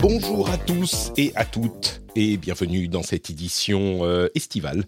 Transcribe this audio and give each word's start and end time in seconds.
Bonjour 0.00 0.50
à 0.50 0.56
tous 0.58 1.12
et 1.16 1.32
à 1.34 1.44
toutes 1.44 2.02
et 2.16 2.36
bienvenue 2.36 2.88
dans 2.88 3.02
cette 3.02 3.30
édition 3.30 4.04
euh, 4.04 4.28
estivale 4.34 4.84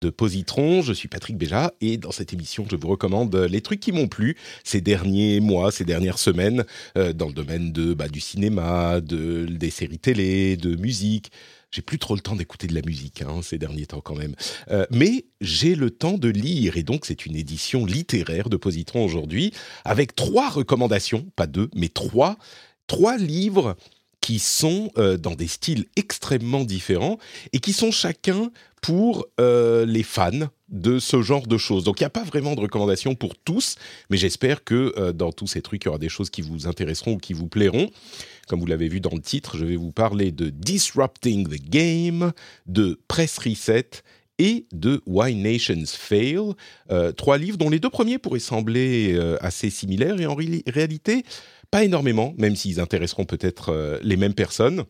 de 0.00 0.10
Positron. 0.10 0.82
Je 0.82 0.92
suis 0.92 1.08
Patrick 1.08 1.36
Béja 1.36 1.72
et 1.80 1.96
dans 1.96 2.10
cette 2.10 2.32
émission, 2.32 2.66
je 2.70 2.76
vous 2.76 2.88
recommande 2.88 3.34
les 3.34 3.60
trucs 3.60 3.80
qui 3.80 3.92
m'ont 3.92 4.08
plu 4.08 4.36
ces 4.64 4.80
derniers 4.80 5.40
mois, 5.40 5.72
ces 5.72 5.84
dernières 5.84 6.18
semaines 6.18 6.64
euh, 6.98 7.12
dans 7.12 7.26
le 7.26 7.32
domaine 7.32 7.72
bah, 7.72 8.08
du 8.08 8.20
cinéma, 8.20 9.00
de 9.00 9.46
des 9.46 9.70
séries 9.70 9.98
télé, 9.98 10.56
de 10.56 10.76
musique. 10.76 11.30
J'ai 11.74 11.82
plus 11.82 11.98
trop 11.98 12.14
le 12.14 12.20
temps 12.20 12.36
d'écouter 12.36 12.68
de 12.68 12.74
la 12.74 12.82
musique 12.82 13.22
hein, 13.22 13.40
ces 13.42 13.58
derniers 13.58 13.86
temps 13.86 14.00
quand 14.00 14.14
même, 14.14 14.36
Euh, 14.70 14.86
mais 14.92 15.24
j'ai 15.40 15.74
le 15.74 15.90
temps 15.90 16.18
de 16.18 16.28
lire 16.28 16.76
et 16.76 16.84
donc 16.84 17.04
c'est 17.04 17.26
une 17.26 17.34
édition 17.34 17.84
littéraire 17.84 18.48
de 18.48 18.56
Positron 18.56 19.04
aujourd'hui 19.04 19.52
avec 19.84 20.14
trois 20.14 20.50
recommandations, 20.50 21.26
pas 21.34 21.48
deux, 21.48 21.68
mais 21.74 21.88
trois, 21.88 22.36
trois 22.86 23.16
livres 23.16 23.76
qui 24.24 24.38
sont 24.38 24.90
euh, 24.96 25.18
dans 25.18 25.34
des 25.34 25.46
styles 25.46 25.84
extrêmement 25.96 26.64
différents 26.64 27.18
et 27.52 27.58
qui 27.58 27.74
sont 27.74 27.90
chacun 27.90 28.50
pour 28.80 29.26
euh, 29.38 29.84
les 29.84 30.02
fans 30.02 30.48
de 30.70 30.98
ce 30.98 31.20
genre 31.20 31.46
de 31.46 31.58
choses. 31.58 31.84
Donc 31.84 32.00
il 32.00 32.04
n'y 32.04 32.06
a 32.06 32.10
pas 32.10 32.24
vraiment 32.24 32.54
de 32.54 32.60
recommandations 32.62 33.14
pour 33.14 33.36
tous, 33.36 33.76
mais 34.08 34.16
j'espère 34.16 34.64
que 34.64 34.94
euh, 34.96 35.12
dans 35.12 35.30
tous 35.30 35.46
ces 35.46 35.60
trucs, 35.60 35.84
il 35.84 35.88
y 35.88 35.90
aura 35.90 35.98
des 35.98 36.08
choses 36.08 36.30
qui 36.30 36.40
vous 36.40 36.66
intéresseront 36.66 37.12
ou 37.12 37.18
qui 37.18 37.34
vous 37.34 37.48
plairont. 37.48 37.90
Comme 38.48 38.60
vous 38.60 38.66
l'avez 38.66 38.88
vu 38.88 39.02
dans 39.02 39.14
le 39.14 39.20
titre, 39.20 39.58
je 39.58 39.66
vais 39.66 39.76
vous 39.76 39.92
parler 39.92 40.32
de 40.32 40.48
Disrupting 40.48 41.46
the 41.46 41.60
Game, 41.60 42.32
de 42.64 42.98
Press 43.06 43.36
Reset 43.36 43.90
et 44.38 44.66
de 44.72 45.00
Why 45.06 45.34
Nations 45.34 45.84
Fail. 45.86 46.38
Euh, 46.90 47.12
trois 47.12 47.38
livres 47.38 47.56
dont 47.58 47.70
les 47.70 47.80
deux 47.80 47.90
premiers 47.90 48.18
pourraient 48.18 48.38
sembler 48.40 49.12
euh, 49.14 49.36
assez 49.40 49.70
similaires 49.70 50.20
et 50.20 50.26
en 50.26 50.34
ré- 50.34 50.62
réalité 50.66 51.24
pas 51.70 51.84
énormément, 51.84 52.34
même 52.38 52.56
s'ils 52.56 52.78
intéresseront 52.80 53.24
peut-être 53.24 53.70
euh, 53.70 53.98
les 54.02 54.16
mêmes 54.16 54.34
personnes. 54.34 54.84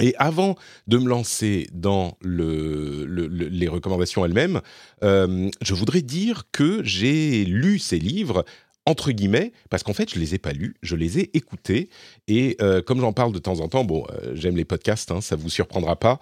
Et 0.00 0.14
avant 0.18 0.54
de 0.86 0.98
me 0.98 1.08
lancer 1.08 1.68
dans 1.72 2.16
le, 2.20 3.04
le- 3.04 3.26
le- 3.26 3.48
les 3.48 3.66
recommandations 3.66 4.24
elles-mêmes, 4.24 4.60
je 5.02 5.74
voudrais 5.74 6.02
dire 6.02 6.44
que 6.52 6.84
j'ai 6.84 7.44
lu 7.44 7.80
ces 7.80 7.98
livres 7.98 8.44
entre 8.88 9.12
guillemets, 9.12 9.52
parce 9.68 9.82
qu'en 9.82 9.92
fait, 9.92 10.14
je 10.14 10.18
les 10.18 10.34
ai 10.34 10.38
pas 10.38 10.52
lus, 10.52 10.74
je 10.82 10.96
les 10.96 11.18
ai 11.18 11.36
écoutés. 11.36 11.90
Et 12.26 12.56
euh, 12.62 12.80
comme 12.80 13.00
j'en 13.00 13.12
parle 13.12 13.32
de 13.32 13.38
temps 13.38 13.60
en 13.60 13.68
temps, 13.68 13.84
bon, 13.84 14.06
euh, 14.10 14.32
j'aime 14.34 14.56
les 14.56 14.64
podcasts, 14.64 15.10
hein, 15.10 15.20
ça 15.20 15.36
vous 15.36 15.50
surprendra 15.50 15.96
pas. 15.96 16.18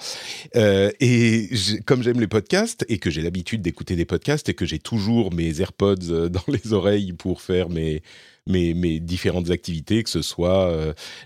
Euh, 0.56 0.91
et 0.98 1.48
comme 1.87 2.03
j'aime 2.03 2.19
les 2.19 2.27
podcasts 2.27 2.84
et 2.89 2.98
que 2.98 3.09
j'ai 3.09 3.22
l'habitude 3.22 3.62
d'écouter 3.62 3.94
des 3.94 4.05
podcasts 4.05 4.48
et 4.48 4.55
que 4.55 4.67
j'ai 4.67 4.81
toujours 4.81 5.33
mes 5.33 5.61
AirPods 5.61 5.94
dans 6.28 6.42
les 6.48 6.72
oreilles 6.72 7.12
pour 7.12 7.41
faire 7.41 7.69
mes 7.69 8.03
mes, 8.48 8.75
mes 8.75 9.00
différentes 9.00 9.50
activités, 9.50 10.05
que 10.05 10.11
ce 10.11 10.22
soit 10.22 10.72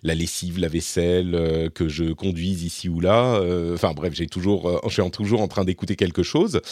la 0.02 0.14
lessive, 0.14 0.58
la 0.58 0.68
vaisselle, 0.68 1.70
que 1.74 1.86
je 1.86 2.14
conduise 2.14 2.62
ici 2.62 2.88
ou 2.88 2.98
là. 2.98 3.42
Enfin 3.74 3.92
bref, 3.92 4.14
j'ai 4.14 4.26
toujours, 4.26 4.80
je 4.88 5.02
suis 5.02 5.10
toujours 5.10 5.42
en 5.42 5.48
train 5.48 5.66
d'écouter 5.66 5.96
quelque 5.96 6.22
chose. 6.22 6.62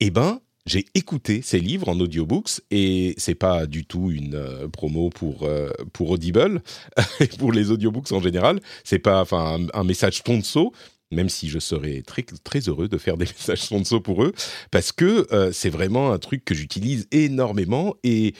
Eh 0.00 0.10
ben, 0.10 0.40
j'ai 0.66 0.86
écouté 0.94 1.40
ces 1.42 1.60
livres 1.60 1.88
en 1.88 1.98
audiobooks 1.98 2.60
et 2.70 3.14
c'est 3.16 3.34
pas 3.34 3.66
du 3.66 3.86
tout 3.86 4.10
une 4.10 4.34
euh, 4.34 4.68
promo 4.68 5.10
pour 5.10 5.44
euh, 5.44 5.70
pour 5.92 6.10
Audible 6.10 6.62
et 7.20 7.26
pour 7.26 7.52
les 7.52 7.70
audiobooks 7.70 8.12
en 8.12 8.20
général. 8.20 8.60
C'est 8.84 8.98
pas 8.98 9.22
enfin 9.22 9.60
un, 9.72 9.84
message 9.84 10.18
sponsor. 10.18 10.72
Même 11.10 11.30
si 11.30 11.48
je 11.48 11.58
serais 11.58 12.02
très, 12.02 12.22
très 12.44 12.60
heureux 12.68 12.86
de 12.86 12.98
faire 12.98 13.16
des 13.16 13.24
messages 13.38 13.62
sponsor 13.62 14.02
pour 14.02 14.22
eux, 14.24 14.34
parce 14.70 14.92
que 14.92 15.26
euh, 15.32 15.52
c'est 15.52 15.70
vraiment 15.70 16.12
un 16.12 16.18
truc 16.18 16.44
que 16.44 16.54
j'utilise 16.54 17.08
énormément 17.12 17.94
et 18.04 18.34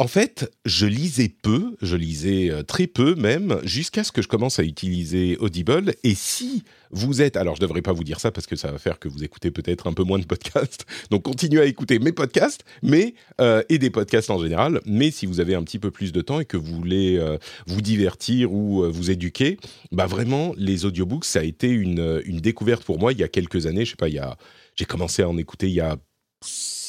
en 0.00 0.08
fait, 0.08 0.50
je 0.64 0.86
lisais 0.86 1.28
peu, 1.28 1.76
je 1.82 1.94
lisais 1.94 2.50
euh, 2.50 2.62
très 2.62 2.86
peu 2.86 3.14
même, 3.16 3.60
jusqu'à 3.64 4.02
ce 4.02 4.12
que 4.12 4.22
je 4.22 4.28
commence 4.28 4.58
à 4.58 4.62
utiliser 4.62 5.36
Audible. 5.36 5.92
Et 6.04 6.14
si 6.14 6.64
vous 6.90 7.20
êtes, 7.20 7.36
alors 7.36 7.54
je 7.54 7.60
devrais 7.60 7.82
pas 7.82 7.92
vous 7.92 8.02
dire 8.02 8.18
ça 8.18 8.30
parce 8.30 8.46
que 8.46 8.56
ça 8.56 8.72
va 8.72 8.78
faire 8.78 8.98
que 8.98 9.08
vous 9.08 9.22
écoutez 9.24 9.50
peut-être 9.50 9.88
un 9.88 9.92
peu 9.92 10.02
moins 10.02 10.18
de 10.18 10.24
podcasts, 10.24 10.86
donc 11.10 11.24
continuez 11.24 11.60
à 11.60 11.66
écouter 11.66 11.98
mes 11.98 12.12
podcasts, 12.12 12.64
mais 12.82 13.12
euh, 13.42 13.62
et 13.68 13.76
des 13.76 13.90
podcasts 13.90 14.30
en 14.30 14.38
général. 14.38 14.80
Mais 14.86 15.10
si 15.10 15.26
vous 15.26 15.38
avez 15.38 15.54
un 15.54 15.62
petit 15.62 15.78
peu 15.78 15.90
plus 15.90 16.12
de 16.12 16.22
temps 16.22 16.40
et 16.40 16.46
que 16.46 16.56
vous 16.56 16.74
voulez 16.74 17.18
euh, 17.18 17.36
vous 17.66 17.82
divertir 17.82 18.54
ou 18.54 18.90
vous 18.90 19.10
éduquer, 19.10 19.58
bah 19.92 20.06
vraiment 20.06 20.54
les 20.56 20.86
audiobooks 20.86 21.26
ça 21.26 21.40
a 21.40 21.42
été 21.42 21.68
une, 21.68 22.22
une 22.24 22.40
découverte 22.40 22.84
pour 22.84 22.98
moi 22.98 23.12
il 23.12 23.18
y 23.18 23.22
a 23.22 23.28
quelques 23.28 23.66
années. 23.66 23.84
Je 23.84 23.90
sais 23.90 23.96
pas, 23.96 24.08
il 24.08 24.14
y 24.14 24.18
a, 24.18 24.38
j'ai 24.76 24.86
commencé 24.86 25.20
à 25.20 25.28
en 25.28 25.36
écouter 25.36 25.68
il 25.68 25.74
y 25.74 25.80
a 25.80 25.98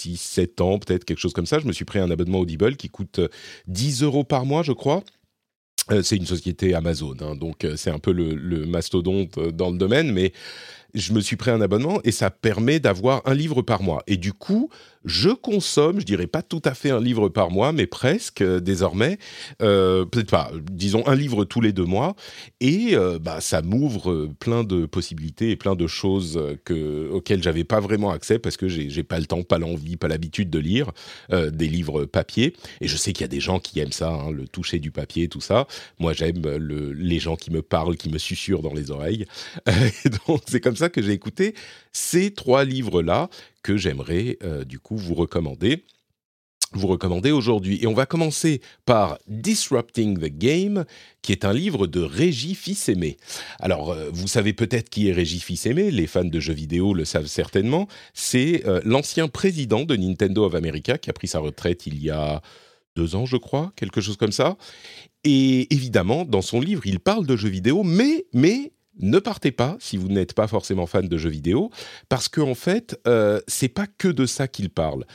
6, 0.01 0.17
7 0.17 0.62
ans, 0.62 0.79
peut-être 0.79 1.06
quelque 1.06 1.19
chose 1.19 1.34
comme 1.34 1.45
ça. 1.45 1.59
Je 1.59 1.67
me 1.67 1.73
suis 1.73 1.85
pris 1.85 2.00
un 2.00 2.09
abonnement 2.09 2.39
Audible 2.39 2.75
qui 2.75 2.89
coûte 2.89 3.19
euh, 3.19 3.28
10 3.67 4.03
euros 4.03 4.23
par 4.23 4.45
mois, 4.45 4.63
je 4.63 4.72
crois. 4.72 5.03
Euh, 5.89 6.03
c'est 6.03 6.16
une 6.16 6.25
société 6.25 6.73
Amazon, 6.73 7.16
hein, 7.22 7.35
donc 7.35 7.66
euh, 7.66 7.75
c'est 7.75 7.89
un 7.89 7.97
peu 7.97 8.12
le, 8.12 8.35
le 8.35 8.66
mastodonte 8.66 9.38
euh, 9.38 9.51
dans 9.51 9.72
le 9.72 9.78
domaine, 9.78 10.12
mais 10.12 10.31
je 10.94 11.12
me 11.13 11.22
suis 11.22 11.38
pris 11.38 11.50
un 11.50 11.59
abonnement 11.59 12.00
et 12.03 12.12
ça 12.12 12.29
permet 12.29 12.79
d'avoir 12.79 13.22
un 13.25 13.34
livre 13.34 13.62
par 13.62 13.81
mois. 13.81 14.03
Et 14.07 14.17
du 14.17 14.34
coup, 14.34 14.69
je 15.06 15.29
consomme, 15.29 16.00
je 16.00 16.06
dirais 16.06 16.28
pas 16.28 16.41
tout 16.41 16.62
à 16.66 16.73
fait 16.73 16.91
un 16.91 17.00
livre 17.00 17.29
par 17.29 17.51
mois, 17.51 17.72
mais 17.72 17.88
presque 17.88 18.41
euh, 18.41 18.59
désormais, 18.59 19.17
euh, 19.62 20.06
peut-être 20.06 20.29
pas, 20.29 20.51
disons 20.72 21.06
un 21.07 21.16
livre 21.16 21.44
tous 21.45 21.62
les 21.62 21.73
deux 21.73 21.85
mois, 21.85 22.16
et 22.59 22.89
euh, 22.94 23.19
bah, 23.19 23.41
ça 23.41 23.62
m'ouvre 23.62 24.12
euh, 24.12 24.29
plein 24.39 24.63
de 24.63 24.85
possibilités 24.85 25.51
et 25.51 25.56
plein 25.56 25.75
de 25.75 25.88
choses 25.88 26.41
que, 26.66 27.09
auxquelles 27.09 27.41
j'avais 27.41 27.63
pas 27.63 27.79
vraiment 27.79 28.12
accès 28.12 28.39
parce 28.39 28.57
que 28.57 28.67
j'ai 28.67 28.89
j'ai 28.89 29.03
pas 29.03 29.19
le 29.19 29.25
temps, 29.25 29.44
pas 29.44 29.57
l'envie, 29.57 29.97
pas 29.97 30.07
l'habitude 30.07 30.50
de 30.50 30.59
lire 30.59 30.91
des 31.31 31.68
livres 31.68 32.06
papier. 32.06 32.56
Et 32.81 32.88
je 32.88 32.97
sais 32.97 33.13
qu'il 33.13 33.22
y 33.22 33.25
a 33.25 33.29
des 33.29 33.39
gens 33.39 33.59
qui 33.59 33.79
aiment 33.79 33.91
ça, 33.91 34.09
hein, 34.09 34.31
le 34.31 34.47
toucher 34.47 34.79
du 34.79 34.91
papier, 34.91 35.28
tout 35.28 35.41
ça. 35.41 35.68
Moi, 36.00 36.13
j'aime 36.13 36.41
le, 36.41 36.91
les 36.91 37.19
gens 37.19 37.35
qui 37.35 37.51
me 37.51 37.62
parlent, 37.62 37.95
qui 37.95 38.09
me 38.09 38.18
susurrent 38.18 38.62
dans 38.62 38.73
les 38.73 38.91
oreilles. 38.91 39.25
Et 40.06 40.09
donc, 40.28 40.41
c'est 40.47 40.59
comme 40.59 40.75
ça 40.75 40.89
que 40.89 41.01
j'ai 41.01 41.13
écouté 41.13 41.56
ces 41.94 42.31
trois 42.31 42.63
livres-là 42.63 43.29
que 43.63 43.77
j'aimerais 43.77 44.38
euh, 44.44 44.63
du 44.63 44.79
coup 44.79 44.97
vous 44.97 45.13
recommander. 45.13 45.83
Vous 46.73 46.88
recommander 46.88 47.31
aujourd'hui. 47.31 47.79
Et 47.81 47.88
on 47.88 47.94
va 47.94 48.05
commencer 48.05 48.61
par 48.85 49.17
Disrupting 49.27 50.17
the 50.17 50.29
Game, 50.29 50.85
qui 51.22 51.33
est 51.33 51.44
un 51.44 51.51
livre 51.51 51.85
de 51.85 52.00
Régis 52.00 52.57
Fils-Aimé. 52.57 53.17
Alors, 53.59 53.91
euh, 53.91 54.09
vous 54.13 54.27
savez 54.27 54.53
peut-être 54.53 54.89
qui 54.89 55.09
est 55.09 55.11
Régis 55.11 55.44
Fils-Aimé, 55.44 55.91
les 55.91 56.07
fans 56.07 56.23
de 56.23 56.39
jeux 56.39 56.53
vidéo 56.53 56.94
le 56.94 57.03
savent 57.03 57.25
certainement. 57.25 57.89
C'est 58.13 58.66
euh, 58.67 58.79
l'ancien 58.85 59.27
président 59.27 59.83
de 59.83 59.97
Nintendo 59.97 60.45
of 60.45 60.55
America 60.55 60.97
qui 60.97 61.09
a 61.09 61.13
pris 61.13 61.27
sa 61.27 61.39
retraite 61.39 61.88
il 61.88 62.01
y 62.01 62.09
a 62.09 62.41
deux 62.95 63.16
ans, 63.16 63.25
je 63.25 63.38
crois, 63.38 63.73
quelque 63.75 64.00
chose 64.00 64.17
comme 64.17 64.31
ça. 64.31 64.57
Et 65.23 65.73
évidemment, 65.73 66.25
dans 66.25 66.41
son 66.41 66.59
livre, 66.61 66.83
il 66.85 67.00
parle 67.00 67.25
de 67.25 67.35
jeux 67.35 67.50
vidéo, 67.50 67.83
mais, 67.83 68.25
mais 68.33 68.71
ne 69.00 69.19
partez 69.19 69.52
pas 69.52 69.78
si 69.79 69.97
vous 69.97 70.09
n'êtes 70.09 70.34
pas 70.34 70.47
forcément 70.47 70.85
fan 70.85 71.07
de 71.07 71.18
jeux 71.18 71.29
vidéo, 71.29 71.72
parce 72.09 72.28
qu'en 72.28 72.52
en 72.52 72.56
fait, 72.56 73.00
euh, 73.07 73.41
c'est 73.47 73.69
pas 73.69 73.88
que 73.88 74.07
de 74.07 74.25
ça 74.25 74.48
qu'il 74.48 74.69
parle. 74.69 75.06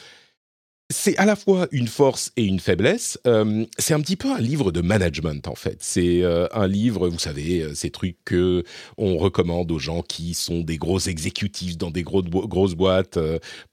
C'est 0.89 1.17
à 1.17 1.25
la 1.25 1.35
fois 1.35 1.67
une 1.73 1.89
force 1.89 2.33
et 2.37 2.45
une 2.45 2.61
faiblesse. 2.61 3.19
Euh, 3.27 3.65
c'est 3.77 3.93
un 3.93 4.01
petit 4.01 4.15
peu 4.15 4.31
un 4.31 4.39
livre 4.39 4.71
de 4.71 4.81
management 4.81 5.49
en 5.49 5.57
fait. 5.57 5.79
C'est 5.81 6.23
euh, 6.23 6.47
un 6.53 6.69
livre, 6.69 7.09
vous 7.09 7.19
savez, 7.19 7.63
euh, 7.63 7.75
ces 7.75 7.91
trucs 7.91 8.17
que 8.25 8.63
on 8.97 9.17
recommande 9.17 9.73
aux 9.73 9.81
gens 9.81 10.03
qui 10.03 10.35
sont 10.35 10.61
des 10.61 10.79
gros 10.79 11.01
exécutifs 11.01 11.77
dans 11.77 11.91
des 11.91 12.05
grosses 12.05 12.75
boîtes 12.75 13.19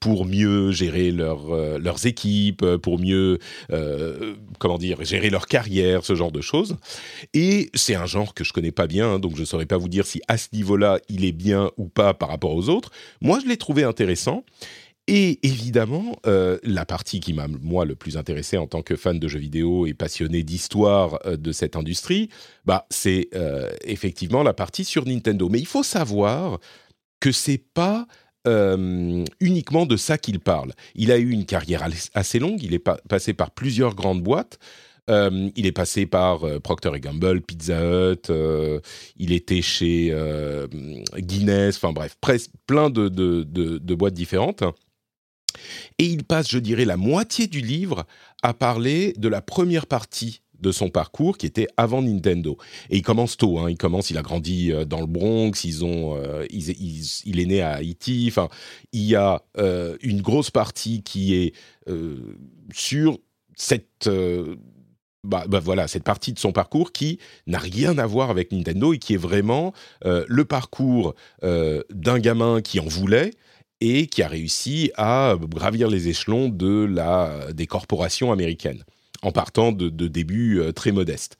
pour 0.00 0.26
mieux 0.26 0.72
gérer 0.72 1.12
leur, 1.12 1.78
leurs 1.78 2.06
équipes, 2.06 2.64
pour 2.76 2.98
mieux, 2.98 3.38
comment 4.58 4.78
dire, 4.78 5.04
gérer 5.04 5.30
leur 5.30 5.46
carrière, 5.46 6.04
ce 6.04 6.14
genre 6.14 6.32
de 6.32 6.40
choses. 6.40 6.76
Et 7.32 7.70
c'est 7.74 7.94
un 7.94 8.06
genre 8.06 8.34
que 8.34 8.44
je 8.44 8.52
connais 8.52 8.72
pas 8.72 8.86
bien, 8.86 9.14
hein, 9.14 9.18
donc 9.18 9.36
je 9.36 9.40
ne 9.40 9.46
saurais 9.46 9.66
pas 9.66 9.78
vous 9.78 9.88
dire 9.88 10.06
si 10.06 10.20
à 10.28 10.36
ce 10.36 10.48
niveau-là 10.52 10.98
il 11.08 11.24
est 11.24 11.32
bien 11.32 11.70
ou 11.76 11.86
pas 11.86 12.14
par 12.14 12.28
rapport 12.28 12.54
aux 12.54 12.68
autres. 12.68 12.90
Moi, 13.20 13.38
je 13.42 13.48
l'ai 13.48 13.56
trouvé 13.56 13.84
intéressant. 13.84 14.44
Et 15.06 15.46
évidemment, 15.46 16.16
euh, 16.26 16.58
la 16.62 16.86
partie 16.86 17.20
qui 17.20 17.34
m'a, 17.34 17.46
moi, 17.46 17.84
le 17.84 17.94
plus 17.94 18.16
intéressé 18.16 18.56
en 18.56 18.66
tant 18.66 18.80
que 18.82 18.96
fan 18.96 19.18
de 19.18 19.28
jeux 19.28 19.38
vidéo 19.38 19.86
et 19.86 19.92
passionné 19.92 20.42
d'histoire 20.42 21.18
euh, 21.26 21.36
de 21.36 21.52
cette 21.52 21.76
industrie, 21.76 22.30
bah, 22.64 22.86
c'est 22.88 23.28
euh, 23.34 23.70
effectivement 23.84 24.42
la 24.42 24.54
partie 24.54 24.84
sur 24.84 25.04
Nintendo. 25.04 25.50
Mais 25.50 25.58
il 25.58 25.66
faut 25.66 25.82
savoir 25.82 26.58
que 27.20 27.32
c'est 27.32 27.62
pas 27.74 28.06
uniquement 29.40 29.86
de 29.86 29.96
ça 29.96 30.18
qu'il 30.18 30.38
parle. 30.38 30.72
Il 30.94 31.10
a 31.10 31.16
eu 31.16 31.30
une 31.30 31.46
carrière 31.46 31.88
assez 32.12 32.38
longue, 32.38 32.62
il 32.62 32.74
est 32.74 32.78
passé 33.08 33.32
par 33.32 33.50
plusieurs 33.50 33.94
grandes 33.94 34.22
boîtes. 34.22 34.58
il 35.08 35.64
est 35.64 35.72
passé 35.72 36.04
par 36.04 36.40
Procter 36.60 36.90
Gamble, 37.00 37.40
Pizza 37.40 37.80
Hut, 37.80 38.30
il 39.16 39.32
était 39.32 39.62
chez 39.62 40.14
Guinness, 41.16 41.78
enfin 41.78 41.94
bref, 41.94 42.18
plein 42.66 42.90
de, 42.90 43.94
boîtes 43.94 44.12
différentes. 44.12 44.62
Et 45.98 46.06
il 46.06 46.24
passe, 46.24 46.50
je 46.50 46.58
dirais, 46.58 46.84
la 46.84 46.96
moitié 46.96 47.46
du 47.46 47.60
livre 47.60 48.06
à 48.42 48.54
parler 48.54 49.14
de 49.16 49.28
la 49.28 49.40
première 49.40 49.86
partie 49.86 50.42
de 50.64 50.72
son 50.72 50.88
parcours 50.88 51.38
qui 51.38 51.46
était 51.46 51.68
avant 51.76 52.02
Nintendo. 52.02 52.56
Et 52.90 52.96
il 52.96 53.02
commence 53.02 53.36
tôt, 53.36 53.58
hein. 53.58 53.70
il 53.70 53.76
commence, 53.76 54.10
il 54.10 54.18
a 54.18 54.22
grandi 54.22 54.72
euh, 54.72 54.84
dans 54.84 55.00
le 55.00 55.06
Bronx, 55.06 55.52
ils 55.64 55.84
ont, 55.84 56.16
euh, 56.16 56.46
il 56.50 57.40
est 57.40 57.46
né 57.46 57.60
à 57.60 57.72
Haïti, 57.72 58.26
enfin, 58.28 58.48
il 58.92 59.02
y 59.02 59.14
a 59.14 59.42
euh, 59.58 59.96
une 60.02 60.22
grosse 60.22 60.50
partie 60.50 61.02
qui 61.02 61.34
est 61.34 61.54
sur 62.72 63.18
cette... 63.54 64.08
Bah, 65.26 65.46
bah, 65.48 65.58
voilà, 65.58 65.88
cette 65.88 66.04
partie 66.04 66.34
de 66.34 66.38
son 66.38 66.52
parcours 66.52 66.92
qui 66.92 67.18
n'a 67.46 67.58
rien 67.58 67.96
à 67.96 68.04
voir 68.04 68.28
avec 68.28 68.52
Nintendo 68.52 68.92
et 68.92 68.98
qui 68.98 69.14
est 69.14 69.18
vraiment 69.18 69.72
le 70.04 70.44
parcours 70.44 71.14
d'un 71.42 72.18
gamin 72.18 72.60
qui 72.60 72.78
en 72.78 72.86
voulait, 72.86 73.30
et 73.80 74.06
qui 74.06 74.22
a 74.22 74.28
réussi 74.28 74.90
à 74.96 75.36
gravir 75.40 75.88
les 75.88 76.08
échelons 76.08 76.48
de 76.48 76.84
la, 76.84 77.52
des 77.52 77.66
corporations 77.66 78.32
américaines, 78.32 78.84
en 79.22 79.32
partant 79.32 79.72
de, 79.72 79.88
débuts 80.08 80.60
euh, 80.60 80.72
très 80.72 80.92
modestes. 80.92 81.36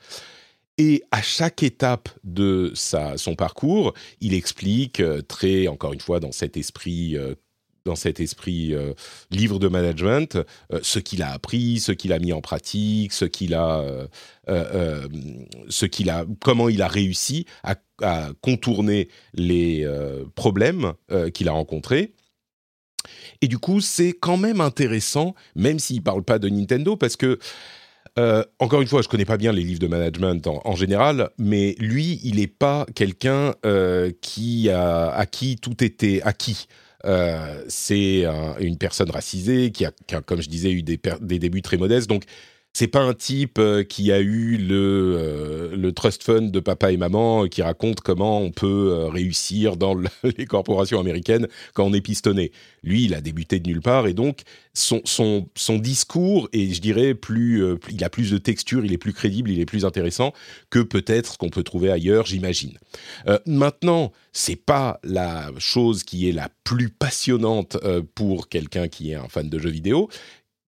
Et 0.76 1.04
à 1.12 1.22
chaque 1.22 1.62
étape 1.62 2.08
de 2.24 2.72
sa, 2.74 3.16
son 3.16 3.36
parcours, 3.36 3.94
il 4.20 4.34
explique 4.34 5.00
euh, 5.00 5.22
très, 5.22 5.68
encore 5.68 5.92
une 5.92 6.00
fois, 6.00 6.18
dans 6.20 6.32
cet 6.32 6.56
esprit 6.56 7.16
euh, 7.16 7.34
dans 7.86 7.96
cet 7.96 8.18
esprit 8.18 8.74
livre 9.30 9.58
de 9.58 9.68
management, 9.68 10.38
ce 10.80 10.98
qu'il 10.98 11.22
a 11.22 11.32
appris, 11.32 11.80
ce 11.80 11.92
qu'il 11.92 12.14
a 12.14 12.18
mis 12.18 12.32
en 12.32 12.40
pratique, 12.40 13.12
ce 13.12 13.26
qu'il 13.26 13.52
a, 13.52 13.84
ce 14.46 15.84
qu'il 15.84 16.08
a, 16.08 16.24
comment 16.40 16.70
il 16.70 16.80
a 16.80 16.88
réussi 16.88 17.44
à 17.62 17.76
contourner 18.40 19.10
les 19.34 19.86
problèmes 20.34 20.94
qu'il 21.34 21.46
a 21.50 21.52
rencontrés. 21.52 22.14
Et 23.40 23.48
du 23.48 23.58
coup, 23.58 23.80
c'est 23.80 24.12
quand 24.12 24.36
même 24.36 24.60
intéressant, 24.60 25.34
même 25.54 25.78
s'il 25.78 25.96
ne 25.96 26.02
parle 26.02 26.22
pas 26.22 26.38
de 26.38 26.48
Nintendo, 26.48 26.96
parce 26.96 27.16
que, 27.16 27.38
euh, 28.18 28.44
encore 28.58 28.80
une 28.82 28.88
fois, 28.88 29.02
je 29.02 29.08
ne 29.08 29.10
connais 29.10 29.24
pas 29.24 29.36
bien 29.36 29.52
les 29.52 29.62
livres 29.62 29.80
de 29.80 29.86
management 29.86 30.46
en, 30.46 30.76
général, 30.76 31.30
mais 31.38 31.74
lui, 31.78 32.20
il 32.22 32.36
n'est 32.36 32.46
pas 32.46 32.86
quelqu'un 32.94 33.54
euh, 33.66 34.10
qui 34.20 34.70
a, 34.70 35.10
à 35.10 35.26
qui 35.26 35.56
tout 35.56 35.82
était 35.82 36.20
acquis. 36.22 36.66
Euh, 37.04 37.62
c'est 37.68 38.24
une 38.60 38.78
personne 38.78 39.10
racisée 39.10 39.72
qui 39.72 39.84
a, 39.84 39.92
comme 40.24 40.40
je 40.40 40.48
disais, 40.48 40.70
eu 40.72 40.82
des, 40.82 40.98
des 41.20 41.38
débuts 41.38 41.62
très 41.62 41.76
modestes. 41.76 42.08
Donc, 42.08 42.24
c'est 42.74 42.88
pas 42.88 43.00
un 43.00 43.14
type 43.14 43.58
euh, 43.60 43.84
qui 43.84 44.10
a 44.10 44.18
eu 44.18 44.56
le, 44.56 45.16
euh, 45.16 45.76
le 45.76 45.92
trust 45.92 46.24
fund 46.24 46.50
de 46.50 46.58
papa 46.60 46.90
et 46.90 46.96
maman 46.96 47.44
euh, 47.44 47.48
qui 47.48 47.62
raconte 47.62 48.00
comment 48.00 48.40
on 48.40 48.50
peut 48.50 49.06
réussir 49.06 49.76
dans 49.76 49.94
les 50.36 50.44
corporations 50.44 50.98
américaines 50.98 51.46
quand 51.72 51.84
on 51.84 51.92
est 51.92 52.00
pistonné. 52.00 52.50
Lui, 52.82 53.04
il 53.04 53.14
a 53.14 53.20
débuté 53.20 53.60
de 53.60 53.68
nulle 53.68 53.80
part 53.80 54.08
et 54.08 54.12
donc 54.12 54.42
son, 54.74 55.04
discours 55.78 56.48
est, 56.52 56.74
je 56.74 56.80
dirais, 56.80 57.14
plus, 57.14 57.64
il 57.90 58.02
a 58.02 58.10
plus 58.10 58.32
de 58.32 58.38
texture, 58.38 58.84
il 58.84 58.92
est 58.92 58.98
plus 58.98 59.12
crédible, 59.12 59.50
il 59.50 59.60
est 59.60 59.66
plus 59.66 59.84
intéressant 59.84 60.32
que 60.68 60.80
peut-être 60.80 61.34
ce 61.34 61.38
qu'on 61.38 61.50
peut 61.50 61.62
trouver 61.62 61.92
ailleurs, 61.92 62.26
j'imagine. 62.26 62.76
maintenant, 63.46 64.10
c'est 64.32 64.56
pas 64.56 64.98
la 65.04 65.52
chose 65.58 66.02
qui 66.02 66.28
est 66.28 66.32
la 66.32 66.48
plus 66.64 66.88
passionnante 66.88 67.76
pour 68.16 68.48
quelqu'un 68.48 68.88
qui 68.88 69.12
est 69.12 69.14
un 69.14 69.28
fan 69.28 69.48
de 69.48 69.58
jeux 69.60 69.70
vidéo 69.70 70.08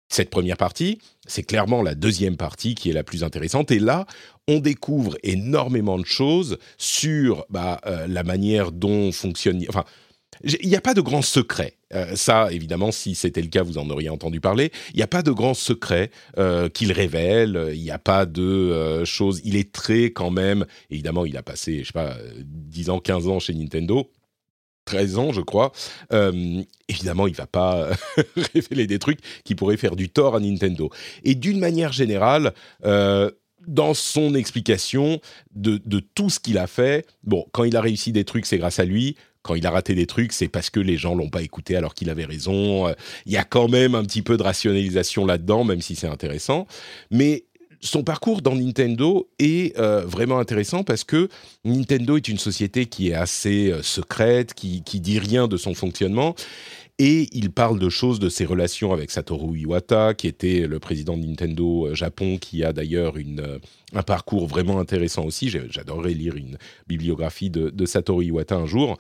cette 0.09 0.31
première 0.31 0.57
partie, 0.57 0.99
c'est 1.27 1.43
clairement 1.43 1.83
la 1.83 1.95
deuxième 1.95 2.37
partie 2.37 2.75
qui 2.75 2.91
est 2.91 2.93
la 2.93 3.05
plus 3.05 3.25
intéressante. 3.25 3.71
Et 3.71 3.79
là, 3.79 4.07
on 4.49 4.61
découvre 4.61 5.17
énormément 5.23 5.99
de 5.99 6.05
choses 6.05 6.59
sur 6.79 7.47
bah, 7.51 7.81
euh, 7.87 8.07
la 8.07 8.23
manière 8.23 8.73
dont 8.73 9.11
fonctionne. 9.13 9.65
Enfin, 9.69 9.85
il 10.43 10.69
n'y 10.69 10.77
a 10.77 10.81
pas 10.81 10.95
de 10.95 11.01
grand 11.01 11.23
secret. 11.23 11.75
Euh, 11.95 12.17
ça, 12.17 12.53
évidemment, 12.53 12.93
si 12.93 13.15
c'était 13.15 13.41
le 13.41 13.49
cas, 13.49 13.63
vous 13.63 13.79
en 13.79 13.89
auriez 13.89 14.11
entendu 14.11 14.41
parler. 14.41 14.73
Il 14.93 14.97
n'y 14.97 15.03
a 15.03 15.09
pas 15.09 15.23
de 15.23 15.31
grand 15.31 15.55
secret 15.55 16.11
euh, 16.39 16.69
qu'il 16.69 16.93
révèle. 16.93 17.71
Il 17.73 17.83
n'y 17.83 17.91
a 17.91 17.99
pas 17.99 18.27
de 18.27 19.05
choses. 19.05 19.41
Il 19.45 19.57
est 19.57 19.73
très, 19.73 20.11
quand 20.11 20.31
même. 20.31 20.67
Évidemment, 20.91 21.25
il 21.25 21.37
a 21.37 21.43
passé, 21.43 21.81
je 21.81 21.87
sais 21.87 21.93
pas, 21.93 22.17
10 22.45 22.91
ans, 22.91 22.99
15 22.99 23.29
ans 23.29 23.39
chez 23.39 23.55
Nintendo. 23.55 24.11
13 24.85 25.19
ans, 25.19 25.33
je 25.33 25.41
crois. 25.41 25.73
Euh, 26.13 26.63
évidemment, 26.89 27.27
il 27.27 27.35
va 27.35 27.47
pas 27.47 27.91
révéler 28.55 28.87
des 28.87 28.99
trucs 28.99 29.21
qui 29.45 29.55
pourraient 29.55 29.77
faire 29.77 29.97
du 29.97 30.09
tort 30.09 30.37
à 30.37 30.41
Nintendo. 30.41 30.91
Et 31.25 31.35
d'une 31.35 31.59
manière 31.59 31.93
générale, 31.93 32.53
euh, 32.85 33.31
dans 33.67 33.95
son 33.95 34.35
explication 34.35 35.21
de, 35.55 35.79
tout 36.15 36.31
ce 36.31 36.41
qu'il 36.41 36.59
a 36.59 36.67
fait, 36.67 37.07
bon, 37.23 37.47
quand 37.53 37.65
il 37.65 37.77
a 37.77 37.81
réussi 37.81 38.13
des 38.13 38.25
trucs, 38.25 38.47
c'est 38.47 38.59
grâce 38.59 38.79
à 38.79 38.85
lui. 38.85 39.17
Quand 39.43 39.55
il 39.55 39.67
a 39.67 39.71
raté 39.71 39.95
des 39.95 40.07
trucs, 40.07 40.33
c'est 40.33 40.49
parce 40.49 40.71
que 40.71 40.81
les 40.81 40.97
gens 40.97 41.15
l'ont 41.15 41.29
pas 41.29 41.43
écouté 41.43 41.77
alors 41.77 41.95
qu'il 41.95 42.09
avait 42.09 42.25
raison. 42.25 42.89
Euh, 42.89 42.95
il 43.27 43.33
y 43.33 43.37
a 43.37 43.45
quand 43.45 43.69
même 43.69 43.95
un 43.95 44.03
petit 44.03 44.23
peu 44.23 44.37
de 44.37 44.43
rationalisation 44.43 45.27
là-dedans, 45.27 45.65
même 45.65 45.83
si 45.83 45.97
c'est 45.97 46.07
intéressant. 46.07 46.67
Mais 47.11 47.45
son 47.85 48.03
parcours 48.03 48.41
dans 48.41 48.57
Nintendo 48.57 49.29
est 49.39 49.79
euh, 49.79 50.05
vraiment 50.07 50.39
intéressant 50.39 50.85
parce 50.85 51.05
que 51.05 51.29
Nintendo 51.65 52.17
est 52.17 52.29
une 52.29 52.39
société 52.39 52.87
qui 52.87 53.11
est 53.11 53.15
assez 53.15 53.71
euh, 53.71 53.83
secrète, 53.83 54.55
qui, 54.55 54.83
qui 54.83 55.01
dit 55.01 55.19
rien 55.19 55.47
de 55.47 55.57
son 55.57 55.75
fonctionnement. 55.75 56.35
Et 56.99 57.29
il 57.33 57.51
parle 57.51 57.79
de 57.79 57.89
choses, 57.89 58.21
de 58.21 58.29
ses 58.29 58.47
relations 58.47 58.93
avec 58.93 59.11
Satoru 59.11 59.59
Iwata, 59.59 60.15
qui 60.15 60.29
était 60.29 60.67
le 60.67 60.79
président 60.79 61.17
de 61.17 61.27
Nintendo 61.27 61.89
euh, 61.89 61.95
Japon, 61.95 62.39
qui 62.39 62.65
a 62.65 62.73
d'ailleurs 62.73 63.15
un 63.93 64.03
parcours 64.03 64.47
vraiment 64.47 64.81
intéressant 64.81 65.25
aussi. 65.25 65.51
J'adorerais 65.51 66.15
lire 66.15 66.37
une 66.37 66.57
bibliographie 66.87 67.51
de, 67.51 67.69
de, 67.69 67.87
Satoru 67.87 68.25
Iwata 68.25 68.57
un 68.57 68.67
jour 68.67 68.97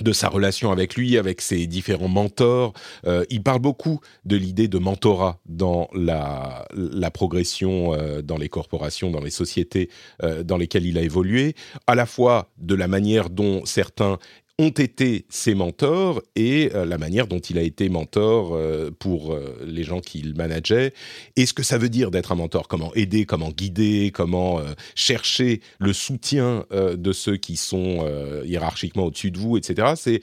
de 0.00 0.12
sa 0.12 0.28
relation 0.28 0.72
avec 0.72 0.96
lui, 0.96 1.18
avec 1.18 1.40
ses 1.40 1.66
différents 1.66 2.08
mentors. 2.08 2.72
Euh, 3.06 3.24
il 3.30 3.42
parle 3.42 3.60
beaucoup 3.60 4.00
de 4.24 4.36
l'idée 4.36 4.68
de 4.68 4.78
mentorat 4.78 5.38
dans 5.46 5.88
la, 5.92 6.66
progression 7.12 7.94
euh, 7.94 8.22
dans 8.22 8.38
les 8.38 8.48
corporations, 8.48 9.10
dans 9.10 9.20
les 9.20 9.30
sociétés 9.30 9.90
euh, 10.22 10.42
dans 10.42 10.56
lesquelles 10.56 10.86
il 10.86 10.96
a 10.96 11.02
évolué, 11.02 11.54
à 11.86 11.94
la 11.94 12.06
fois 12.06 12.50
de 12.58 12.74
la 12.74 12.88
manière 12.88 13.28
dont 13.28 13.64
certains 13.66 14.18
ont 14.62 14.70
été 14.70 15.26
ses 15.28 15.54
mentors 15.54 16.22
et 16.36 16.70
euh, 16.74 16.84
la 16.84 16.96
manière 16.96 17.26
dont 17.26 17.40
il 17.40 17.58
a 17.58 17.62
été 17.62 17.88
mentor 17.88 18.54
euh, 18.54 18.90
pour 18.96 19.32
euh, 19.32 19.58
les 19.66 19.82
gens 19.82 20.00
qu'il 20.00 20.36
manageait. 20.36 20.92
Et 21.34 21.46
ce 21.46 21.52
que 21.52 21.64
ça 21.64 21.78
veut 21.78 21.88
dire 21.88 22.12
d'être 22.12 22.30
un 22.30 22.36
mentor, 22.36 22.68
comment 22.68 22.94
aider, 22.94 23.26
comment 23.26 23.50
guider, 23.50 24.12
comment 24.14 24.60
chercher 24.94 25.60
le 25.78 25.92
soutien 25.92 26.64
de 26.72 27.12
ceux 27.12 27.36
qui 27.36 27.56
sont 27.56 28.06
hiérarchiquement 28.44 29.04
au-dessus 29.06 29.30
de 29.30 29.38
vous, 29.38 29.56
etc. 29.56 29.92
C'est 29.96 30.20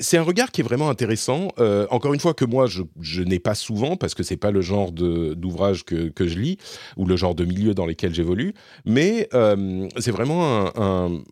c'est 0.00 0.18
un 0.18 0.22
regard 0.22 0.50
qui 0.50 0.60
est 0.60 0.64
vraiment 0.64 0.90
intéressant. 0.90 1.48
encore 1.90 2.14
une 2.14 2.20
fois 2.20 2.34
que 2.34 2.44
moi 2.44 2.66
je, 2.66 3.22
n'ai 3.22 3.38
pas 3.38 3.54
souvent 3.54 3.96
parce 3.96 4.14
que 4.14 4.22
c'est 4.22 4.36
pas 4.36 4.50
le 4.50 4.60
genre 4.60 4.92
d'ouvrage 4.92 5.84
que, 5.84 6.08
que, 6.08 6.26
je 6.26 6.38
lis 6.38 6.58
ou 6.96 7.06
le 7.06 7.16
genre 7.16 7.34
de 7.34 7.44
milieu 7.44 7.74
dans 7.74 7.86
lesquels 7.86 8.14
j'évolue, 8.14 8.54
mais 8.84 9.28
c'est 9.98 10.10
vraiment 10.10 10.70
un, 10.76 11.22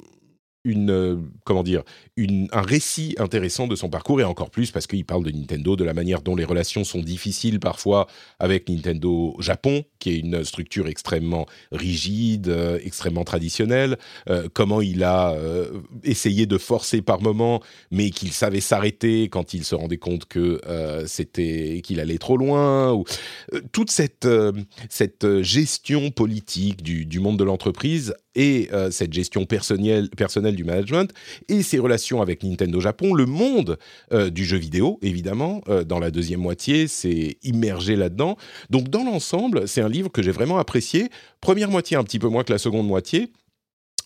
une 0.65 0.91
euh, 0.91 1.17
comment 1.45 1.63
dire 1.63 1.83
une, 2.17 2.49
un 2.53 2.63
récit 2.63 3.17
intéressant 3.19 3.67
de 3.67 3.75
son 3.75 3.89
parcours 3.89 4.21
et 4.21 4.25
encore 4.25 4.51
plus 4.51 4.71
parce 4.71 4.87
qu'il 4.87 5.05
parle 5.05 5.25
de 5.25 5.31
Nintendo 5.31 5.75
de 5.75 5.85
la 5.85 5.95
manière 5.95 6.23
dont 6.23 6.37
les 6.37 6.45
relations 6.45 6.85
sont 6.85 7.01
difficiles 7.01 7.59
parfois 7.59 8.07
avec 8.39 8.69
Nintendo 8.69 9.35
Japon 9.41 9.85
qui 9.99 10.11
est 10.11 10.19
une 10.19 10.45
structure 10.45 10.87
extrêmement 10.87 11.47
rigide 11.73 12.49
euh, 12.49 12.79
extrêmement 12.85 13.25
traditionnelle 13.25 13.99
euh, 14.29 14.49
comment 14.53 14.81
il 14.81 15.03
a 15.03 15.37
essayé 16.05 16.47
de 16.47 16.59
forcer 16.59 17.03
par 17.03 17.21
moments 17.21 17.61
mais 17.91 18.11
qu'il 18.11 18.33
savait 18.33 18.61
s'arrêter 18.61 19.29
quand 19.29 19.55
il 19.55 19.65
se 19.65 19.75
rendait 19.75 19.97
compte 19.97 20.27
que 20.27 20.61
c'était 21.07 21.81
qu'il 21.83 22.01
allait 22.01 22.19
trop 22.19 22.37
loin 22.37 22.93
ou 22.93 23.05
toute 23.73 23.91
cette 23.91 24.29
cette 24.89 25.43
gestion 25.43 26.11
politique 26.11 26.83
du, 26.83 27.05
du 27.05 27.21
monde 27.21 27.39
de 27.39 27.45
l'entreprise 27.45 28.15
et 28.35 28.69
cette 28.91 29.13
gestion 29.13 29.45
personnelle 29.45 30.09
personnelle 30.11 30.52
du 30.55 30.65
management 30.65 31.13
et 31.49 31.63
ses 31.63 31.79
relations 31.79 32.23
avec 32.23 32.43
Nintendo 32.43 32.81
Japon, 32.81 33.15
le 33.15 33.27
monde 33.27 33.79
euh, 34.13 34.31
du 34.31 34.45
jeu 34.45 34.57
vidéo, 34.57 34.99
évidemment, 35.03 35.63
euh, 35.69 35.85
dans 35.85 35.99
la 35.99 36.11
deuxième 36.11 36.41
moitié, 36.41 36.89
c'est 36.89 37.37
immergé 37.43 37.97
là-dedans. 37.97 38.37
Donc 38.71 38.89
dans 38.89 39.05
l'ensemble, 39.05 39.69
c'est 39.69 39.81
un 39.81 39.89
livre 39.89 40.11
que 40.11 40.23
j'ai 40.23 40.33
vraiment 40.33 40.59
apprécié. 40.59 41.09
Première 41.41 41.71
moitié 41.71 41.97
un 41.97 42.05
petit 42.05 42.19
peu 42.19 42.29
moins 42.29 42.45
que 42.45 42.53
la 42.53 42.59
seconde 42.59 42.87
moitié, 42.87 43.31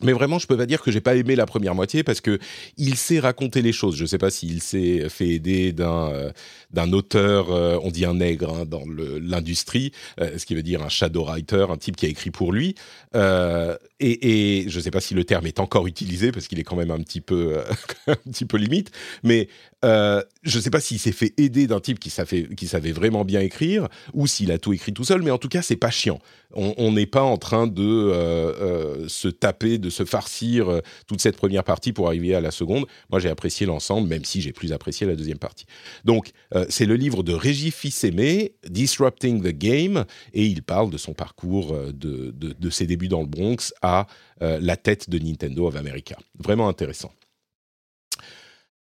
mais 0.03 0.13
vraiment, 0.13 0.39
je 0.39 0.47
peux 0.47 0.57
pas 0.57 0.67
dire 0.67 0.83
que 0.83 0.91
j'ai 0.91 1.01
pas 1.01 1.17
aimé 1.17 1.37
la 1.37 1.47
première 1.47 1.75
moitié 1.75 2.03
parce 2.03 2.21
que 2.21 2.39
il 2.77 2.97
sait 2.97 3.19
raconter 3.19 3.63
les 3.63 3.73
choses. 3.73 3.97
Je 3.97 4.05
sais 4.05 4.19
pas 4.19 4.31
s'il 4.31 4.61
s'est 4.61 5.09
fait 5.09 5.29
aider 5.29 5.73
d'un 5.73 6.13
euh, 6.13 6.31
d'un 6.71 6.93
auteur, 6.93 7.51
euh, 7.51 7.79
on 7.83 7.91
dit 7.91 8.05
un 8.05 8.15
nègre 8.15 8.55
hein, 8.55 8.65
dans 8.67 8.83
l'industrie, 8.87 9.93
euh, 10.21 10.37
ce 10.37 10.45
qui 10.45 10.55
veut 10.55 10.63
dire 10.63 10.83
un 10.83 10.89
shadow 10.89 11.25
writer, 11.25 11.67
un 11.71 11.77
type 11.77 11.97
qui 11.97 12.07
a 12.07 12.09
écrit 12.09 12.31
pour 12.31 12.53
lui. 12.53 12.75
et, 13.15 14.61
et 14.61 14.69
je 14.69 14.81
sais 14.81 14.91
pas 14.91 15.01
si 15.01 15.15
le 15.15 15.25
terme 15.25 15.47
est 15.47 15.61
encore 15.61 15.87
utilisé 15.87 16.33
parce 16.33 16.49
qu'il 16.49 16.59
est 16.59 16.65
quand 16.65 16.77
même 16.77 16.91
un 16.91 17.01
petit 17.01 17.23
peu 17.23 17.59
un 18.07 18.17
petit 18.31 18.45
peu 18.45 18.59
limite. 18.59 18.91
Mais 19.23 19.49
je 19.83 20.57
ne 20.57 20.61
sais 20.61 20.71
pas 20.71 20.81
s'il 20.81 20.99
s'est 20.99 21.13
fait 21.13 21.33
aider 21.39 21.67
d'un 21.67 21.81
type 21.81 21.99
qui 21.99 22.11
savait, 22.11 22.49
qui 22.57 22.67
savait 22.67 22.93
vraiment 22.93 23.25
bien 23.25 23.41
écrire 23.41 23.89
ou 24.13 24.27
s'il 24.27 24.51
a 24.51 24.59
tout 24.59 24.73
écrit 24.73 24.93
tout 24.93 25.05
seul, 25.05 25.23
mais 25.23 25.31
en 25.31 25.39
tout 25.39 25.49
cas, 25.49 25.63
c'est 25.63 25.77
pas 25.77 25.91
chiant. 25.91 26.19
On 26.55 26.93
n'est 26.93 27.07
pas 27.07 27.23
en 27.23 27.37
train 27.37 27.67
de 27.67 29.07
se 29.09 29.29
taper, 29.29 29.79
de 29.79 29.86
se 29.91 30.05
farcir 30.05 30.81
toute 31.07 31.21
cette 31.21 31.37
première 31.37 31.65
partie 31.65 31.93
pour 31.93 32.09
arriver 32.09 32.35
à 32.35 32.41
la 32.41 32.51
seconde. 32.51 32.87
Moi, 33.11 33.21
j'ai 33.21 33.29
apprécié 33.29 33.67
l'ensemble, 33.67 34.09
même 34.09 34.25
si 34.25 34.41
j'ai 34.41 34.53
plus 34.53 34.73
apprécié 34.73 35.07
la 35.07 35.17
deuxième 35.17 35.39
partie. 35.39 35.67
Donc, 36.05 36.31
c'est 36.69 36.87
le 36.87 36.97
livre 36.97 37.23
de 37.23 37.33
Régis 37.33 37.75
Fils-Aimé, 37.75 38.55
Disrupting 38.69 39.43
the 39.43 39.57
Game, 39.57 40.05
et 40.33 40.47
il 40.47 40.63
parle 40.63 40.91
de 40.91 40.99
son 40.99 41.15
parcours, 41.15 41.77
de, 41.93 42.31
de, 42.31 42.55
de 42.59 42.71
ses 42.71 42.87
débuts 42.87 43.09
dans 43.09 43.21
le 43.21 43.27
Bronx 43.27 43.73
à 43.83 44.07
la 44.41 44.77
tête 44.77 45.11
de 45.11 45.19
Nintendo 45.19 45.67
of 45.67 45.77
America. 45.77 46.17
Vraiment 46.39 46.69
intéressant. 46.69 47.13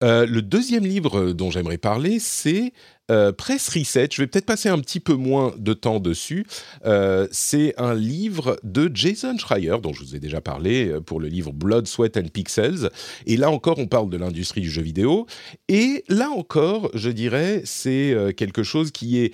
Euh, 0.03 0.25
le 0.25 0.41
deuxième 0.41 0.85
livre 0.85 1.31
dont 1.31 1.51
j'aimerais 1.51 1.77
parler, 1.77 2.19
c'est 2.19 2.73
euh, 3.09 3.31
Press 3.31 3.69
Reset. 3.69 4.09
Je 4.11 4.21
vais 4.21 4.27
peut-être 4.27 4.45
passer 4.45 4.67
un 4.67 4.79
petit 4.79 4.99
peu 4.99 5.13
moins 5.13 5.53
de 5.57 5.73
temps 5.73 5.99
dessus. 5.99 6.45
Euh, 6.85 7.27
c'est 7.31 7.73
un 7.77 7.93
livre 7.93 8.57
de 8.63 8.91
Jason 8.93 9.37
Schreier, 9.37 9.77
dont 9.81 9.93
je 9.93 10.01
vous 10.01 10.15
ai 10.15 10.19
déjà 10.19 10.41
parlé 10.41 10.99
pour 11.05 11.19
le 11.19 11.27
livre 11.27 11.53
Blood, 11.53 11.87
Sweat 11.87 12.17
and 12.17 12.27
Pixels. 12.33 12.89
Et 13.25 13.37
là 13.37 13.49
encore, 13.49 13.79
on 13.79 13.87
parle 13.87 14.09
de 14.09 14.17
l'industrie 14.17 14.61
du 14.61 14.69
jeu 14.69 14.81
vidéo. 14.81 15.27
Et 15.69 16.03
là 16.09 16.29
encore, 16.29 16.89
je 16.93 17.09
dirais, 17.09 17.61
c'est 17.63 18.33
quelque 18.35 18.63
chose 18.63 18.91
qui 18.91 19.19
est 19.19 19.33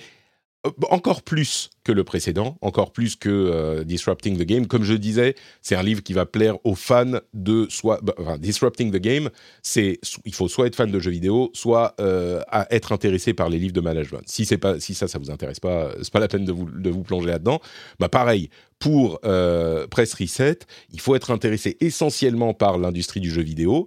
encore 0.90 1.22
plus 1.22 1.70
que 1.82 1.90
le 1.90 2.04
précédent, 2.04 2.56
encore 2.60 2.92
plus 2.92 3.16
que 3.16 3.28
euh, 3.28 3.84
Disrupting 3.84 4.38
the 4.38 4.42
Game. 4.42 4.66
Comme 4.68 4.84
je 4.84 4.94
disais, 4.94 5.34
c'est 5.60 5.74
un 5.74 5.82
livre 5.82 6.02
qui 6.02 6.12
va 6.12 6.24
plaire 6.24 6.56
aux 6.64 6.76
fans 6.76 7.18
de 7.34 7.66
soit 7.68 8.00
bah, 8.02 8.14
Disrupting 8.38 8.92
the 8.92 8.98
Game. 8.98 9.30
C'est 9.62 9.98
il 10.24 10.34
faut 10.34 10.46
soit 10.46 10.68
être 10.68 10.76
fan 10.76 10.90
de 10.90 10.98
jeux 11.00 11.10
vidéo, 11.10 11.50
soit 11.52 11.94
euh, 12.00 12.40
être 12.70 12.92
intéressé 12.92 13.34
par 13.34 13.48
les 13.48 13.58
livres 13.58 13.72
de 13.72 13.80
management. 13.80 14.22
Si 14.26 14.44
c'est 14.44 14.58
pas 14.58 14.78
si 14.78 14.94
ça 14.94 15.08
ça 15.08 15.18
vous 15.18 15.30
intéresse 15.30 15.58
pas, 15.58 15.90
c'est 16.00 16.12
pas 16.12 16.20
la 16.20 16.28
peine 16.28 16.44
de 16.44 16.52
vous 16.52 16.70
de 16.70 16.90
vous 16.90 17.02
plonger 17.02 17.28
là-dedans. 17.28 17.60
Bah 17.98 18.08
pareil 18.08 18.48
pour 18.78 19.20
Press 19.20 20.14
Reset, 20.14 20.58
il 20.92 21.00
faut 21.00 21.14
être 21.14 21.30
intéressé 21.30 21.76
essentiellement 21.80 22.52
par 22.52 22.78
l'industrie 22.78 23.20
du 23.20 23.30
jeu 23.30 23.42
vidéo. 23.42 23.86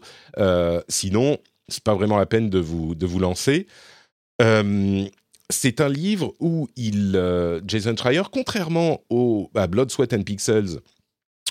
sinon, 0.88 1.38
c'est 1.68 1.84
pas 1.84 1.96
vraiment 1.96 2.18
la 2.18 2.26
peine 2.26 2.50
de 2.50 2.60
vous 2.60 2.96
de 2.96 3.06
vous 3.06 3.20
lancer 3.20 3.68
c'est 5.50 5.82
un 5.82 5.90
livre 5.90 6.34
où 6.40 6.68
il, 6.76 7.16
euh, 7.16 7.62
Jason 7.66 7.96
Schreier, 7.96 8.24
contrairement 8.32 9.02
au, 9.10 9.50
à 9.56 9.68
Blood, 9.68 9.92
Sweat 9.92 10.14
and 10.14 10.24
Pixels, 10.24 10.80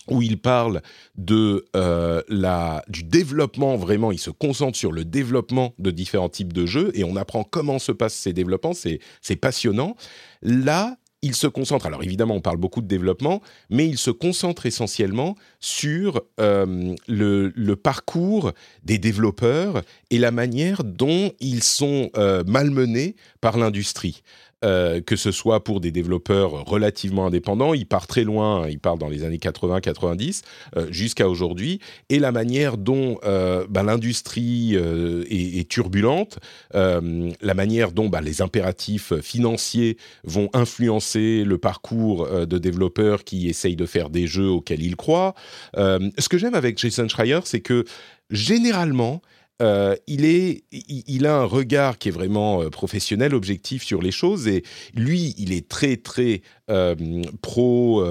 où 0.08 0.20
il 0.20 0.38
parle 0.38 0.82
de 1.16 1.64
euh, 1.76 2.22
la, 2.28 2.84
du 2.88 3.04
développement, 3.04 3.76
vraiment, 3.76 4.12
il 4.12 4.18
se 4.18 4.30
concentre 4.30 4.76
sur 4.76 4.92
le 4.92 5.04
développement 5.04 5.74
de 5.78 5.90
différents 5.90 6.28
types 6.28 6.52
de 6.52 6.66
jeux, 6.66 6.90
et 6.94 7.04
on 7.04 7.16
apprend 7.16 7.44
comment 7.44 7.78
se 7.78 7.92
passent 7.92 8.14
ces 8.14 8.32
développements, 8.32 8.74
c'est 8.74 9.36
passionnant. 9.36 9.96
Là, 10.42 10.96
il 11.24 11.34
se 11.34 11.46
concentre, 11.46 11.86
alors 11.86 12.02
évidemment 12.02 12.34
on 12.34 12.42
parle 12.42 12.58
beaucoup 12.58 12.82
de 12.82 12.86
développement, 12.86 13.40
mais 13.70 13.88
il 13.88 13.96
se 13.96 14.10
concentre 14.10 14.66
essentiellement 14.66 15.36
sur 15.58 16.22
euh, 16.38 16.94
le, 17.08 17.74
parcours 17.76 18.52
des 18.84 18.98
développeurs 18.98 19.82
et 20.10 20.18
la 20.18 20.30
manière 20.30 20.84
dont 20.84 21.32
ils 21.40 21.62
sont 21.62 22.10
euh, 22.16 22.44
malmenés 22.46 23.16
par 23.40 23.56
l'industrie. 23.56 24.22
Euh, 24.64 25.00
que 25.00 25.16
ce 25.16 25.30
soit 25.30 25.62
pour 25.62 25.80
des 25.80 25.90
développeurs 25.90 26.64
relativement 26.64 27.26
indépendants, 27.26 27.74
il 27.74 27.86
part 27.86 28.06
très 28.06 28.24
loin, 28.24 28.66
il 28.68 28.78
part 28.78 28.96
dans 28.96 29.08
les 29.08 29.22
années 29.22 29.38
80-90 29.38 30.42
euh, 30.76 30.86
jusqu'à 30.90 31.28
aujourd'hui, 31.28 31.80
et 32.08 32.18
la 32.18 32.32
manière 32.32 32.78
dont 32.78 33.18
euh, 33.24 33.66
bah, 33.68 33.82
l'industrie 33.82 34.74
est, 34.74 35.68
turbulente, 35.68 36.38
la 36.72 37.54
manière 37.54 37.92
dont 37.92 38.08
bah, 38.08 38.20
les 38.20 38.42
impératifs 38.42 39.14
financiers 39.20 39.96
vont 40.24 40.48
influencer 40.52 41.44
le 41.44 41.58
parcours 41.58 42.28
de 42.46 42.58
développeurs 42.58 43.24
qui 43.24 43.48
essayent 43.48 43.76
de 43.76 43.86
faire 43.86 44.10
des 44.10 44.26
jeux 44.26 44.48
auxquels 44.48 44.82
ils 44.82 44.96
croient. 44.96 45.34
ce 45.76 46.28
que 46.28 46.38
j'aime 46.38 46.54
avec 46.54 46.78
Jason 46.78 47.08
Schreier, 47.08 47.40
c'est 47.44 47.60
que 47.60 47.84
généralement, 48.30 49.22
euh, 49.62 49.94
il, 50.08 51.26
a 51.26 51.36
un 51.36 51.44
regard 51.44 51.98
qui 51.98 52.08
est 52.08 52.12
vraiment 52.12 52.62
euh, 52.62 52.70
professionnel, 52.70 53.34
objectif 53.34 53.84
sur 53.84 54.02
les 54.02 54.10
choses, 54.10 54.48
et 54.48 54.64
lui, 54.94 55.32
il 55.38 55.52
est 55.52 55.68
très 55.68 55.96
très 55.96 56.42
euh, 56.70 57.22
pro 57.40 58.04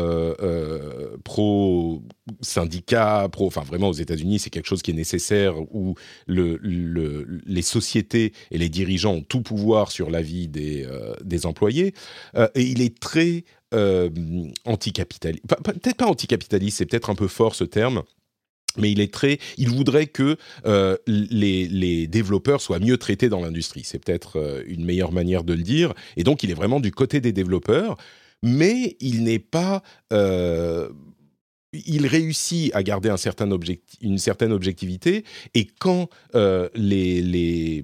pro 1.25 2.01
syndicat, 2.41 3.27
pro. 3.29 3.47
Enfin, 3.47 3.63
vraiment 3.63 3.89
aux 3.89 3.93
États-Unis, 3.93 4.39
c'est 4.39 4.49
quelque 4.49 4.67
chose 4.67 4.81
qui 4.81 4.91
est 4.91 4.95
nécessaire 4.95 5.55
où 5.75 5.95
le, 6.27 6.59
les 7.45 7.61
sociétés 7.61 8.31
et 8.51 8.57
les 8.57 8.69
dirigeants 8.69 9.15
ont 9.15 9.21
tout 9.21 9.41
pouvoir 9.41 9.91
sur 9.91 10.09
la 10.09 10.21
vie 10.21 10.47
des, 10.47 10.87
des 11.23 11.45
employés, 11.45 11.93
et 12.55 12.61
il 12.61 12.81
est 12.81 12.99
très 12.99 13.43
anticapitaliste. 14.65 15.43
Peut-être 15.63 15.97
pas 15.97 16.07
anticapitaliste, 16.07 16.77
c'est 16.77 16.85
peut-être 16.85 17.09
un 17.09 17.15
peu 17.15 17.27
fort 17.27 17.55
ce 17.55 17.65
terme 17.65 18.03
mais 18.77 18.91
il 18.91 18.99
est 18.99 19.13
très, 19.13 19.39
il 19.57 19.69
voudrait 19.69 20.07
que 20.07 20.37
euh, 20.65 20.97
les, 21.07 21.67
les, 21.67 22.07
développeurs 22.07 22.61
soient 22.61 22.79
mieux 22.79 22.97
traités 22.97 23.29
dans 23.29 23.41
l'industrie. 23.41 23.83
C'est 23.83 23.99
peut-être 23.99 24.39
euh, 24.39 24.63
une 24.67 24.85
meilleure 24.85 25.11
manière 25.11 25.43
de 25.43 25.53
le 25.53 25.63
dire. 25.63 25.93
Et 26.17 26.23
donc, 26.23 26.43
il 26.43 26.51
est 26.51 26.55
vraiment 26.55 26.79
du 26.79 26.91
côté 26.91 27.21
des 27.21 27.31
développeurs, 27.31 27.97
mais 28.41 28.97
il 28.99 29.23
n'est 29.23 29.39
pas. 29.39 29.83
Euh, 30.11 30.89
il 31.73 32.05
réussit 32.05 32.73
à 32.75 32.83
garder 32.83 33.09
un 33.09 33.17
certain 33.17 33.49
une 34.01 34.19
certaine 34.19 34.51
objectivité. 34.51 35.23
Et 35.55 35.65
quand 35.65 36.07
les, 36.35 37.21
les 37.23 37.83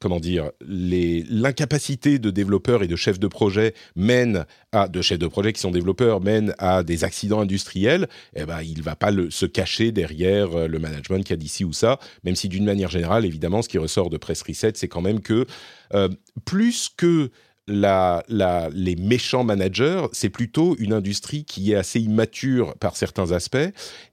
comment 0.00 0.20
dire, 0.20 0.50
l'incapacité 0.60 2.18
de 2.18 2.30
développeurs 2.30 2.82
et 2.82 2.88
de 2.88 2.96
chefs 2.96 3.18
de 3.18 3.26
projet 3.26 3.74
mène 3.94 4.44
à 4.72 4.88
de 4.88 5.00
chefs 5.02 5.18
de 5.18 5.26
projet 5.26 5.52
qui 5.52 5.60
sont 5.60 5.70
développeurs 5.70 6.20
mène 6.20 6.54
à 6.58 6.82
des 6.82 7.04
accidents 7.04 7.40
industriels, 7.40 8.08
eh 8.34 8.44
ben 8.44 8.60
il 8.62 8.82
va 8.82 8.96
pas 8.96 9.10
se 9.30 9.46
cacher 9.46 9.92
derrière 9.92 10.56
euh, 10.56 10.66
le 10.66 10.78
management 10.78 11.24
qui 11.24 11.32
a 11.32 11.36
dit 11.36 11.48
ci 11.48 11.64
ou 11.64 11.72
ça, 11.72 11.98
même 12.24 12.36
si 12.36 12.48
d'une 12.48 12.64
manière 12.64 12.90
générale, 12.90 13.24
évidemment, 13.24 13.62
ce 13.62 13.68
qui 13.68 13.78
ressort 13.78 14.10
de 14.10 14.16
Press 14.16 14.42
Reset, 14.42 14.72
c'est 14.74 14.88
quand 14.88 15.00
même 15.00 15.20
que 15.20 15.46
euh, 15.94 16.08
plus 16.44 16.90
que 16.94 17.30
les 17.68 18.96
méchants 18.96 19.44
managers, 19.44 20.06
c'est 20.12 20.30
plutôt 20.30 20.76
une 20.78 20.92
industrie 20.92 21.44
qui 21.44 21.72
est 21.72 21.74
assez 21.74 22.00
immature 22.00 22.74
par 22.76 22.96
certains 22.96 23.32
aspects 23.32 23.56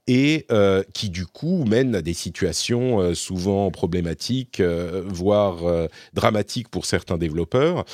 et 0.06 0.46
euh, 0.50 0.82
qui 0.92 1.08
du 1.08 1.26
coup 1.26 1.64
mène 1.64 1.94
à 1.94 2.02
des 2.02 2.14
situations 2.14 3.00
euh, 3.00 3.14
souvent 3.14 3.70
problématiques, 3.70 4.60
euh, 4.60 5.02
voire 5.06 5.88
dramatiques 6.14 6.68
pour 6.68 6.86
certains 6.86 7.18
développeurs. 7.18 7.84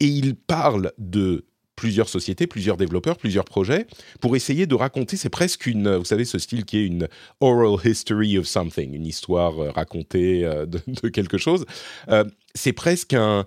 Et 0.00 0.06
il 0.06 0.34
parle 0.34 0.92
de 0.98 1.44
plusieurs 1.76 2.08
sociétés, 2.08 2.46
plusieurs 2.46 2.76
développeurs, 2.76 3.16
plusieurs 3.16 3.44
projets, 3.44 3.86
pour 4.20 4.36
essayer 4.36 4.66
de 4.66 4.76
raconter, 4.76 5.16
c'est 5.16 5.28
presque 5.28 5.66
une, 5.66 5.96
vous 5.96 6.04
savez, 6.04 6.24
ce 6.24 6.38
style 6.38 6.64
qui 6.64 6.78
est 6.78 6.86
une 6.86 7.08
oral 7.40 7.76
history 7.84 8.38
of 8.38 8.46
something, 8.46 8.94
une 8.94 9.06
histoire 9.06 9.56
racontée 9.74 10.42
de, 10.42 11.08
quelque 11.08 11.36
chose. 11.36 11.66
c'est 12.54 12.72
presque 12.72 13.14
un, 13.14 13.44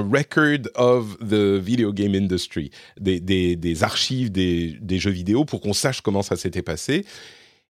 record 0.00 0.70
of 0.74 1.16
the 1.18 1.58
video 1.58 1.92
game 1.92 2.14
industry, 2.14 2.70
des, 3.00 3.20
des, 3.20 3.82
archives 3.82 4.30
des, 4.30 4.78
des, 4.80 4.98
jeux 4.98 5.10
vidéo 5.10 5.44
pour 5.44 5.60
qu'on 5.60 5.72
sache 5.72 6.00
comment 6.00 6.22
ça 6.22 6.36
s'était 6.36 6.62
passé. 6.62 7.04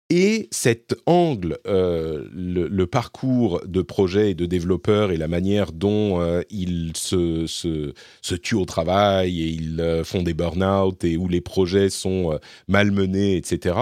Et 0.08 0.48
cet 0.52 0.94
angle, 1.06 1.58
euh, 1.66 2.28
le, 2.32 2.86
parcours 2.86 3.60
de 3.66 3.82
projet 3.82 4.30
et 4.30 4.34
de 4.34 4.46
développeurs 4.46 5.10
et 5.10 5.16
la 5.16 5.26
manière 5.26 5.72
dont 5.72 6.20
euh, 6.20 6.42
ils 6.48 6.92
se, 6.94 7.48
se, 7.48 7.92
se, 8.22 8.34
tuent 8.36 8.54
au 8.54 8.64
travail 8.66 9.42
et 9.42 9.48
ils 9.48 9.80
euh, 9.80 10.04
font 10.04 10.22
des 10.22 10.32
burn-out 10.32 11.02
et 11.02 11.16
où 11.16 11.26
les 11.26 11.40
projets 11.40 11.90
sont 11.90 12.38
malmenés, 12.68 13.36
etc. 13.36 13.74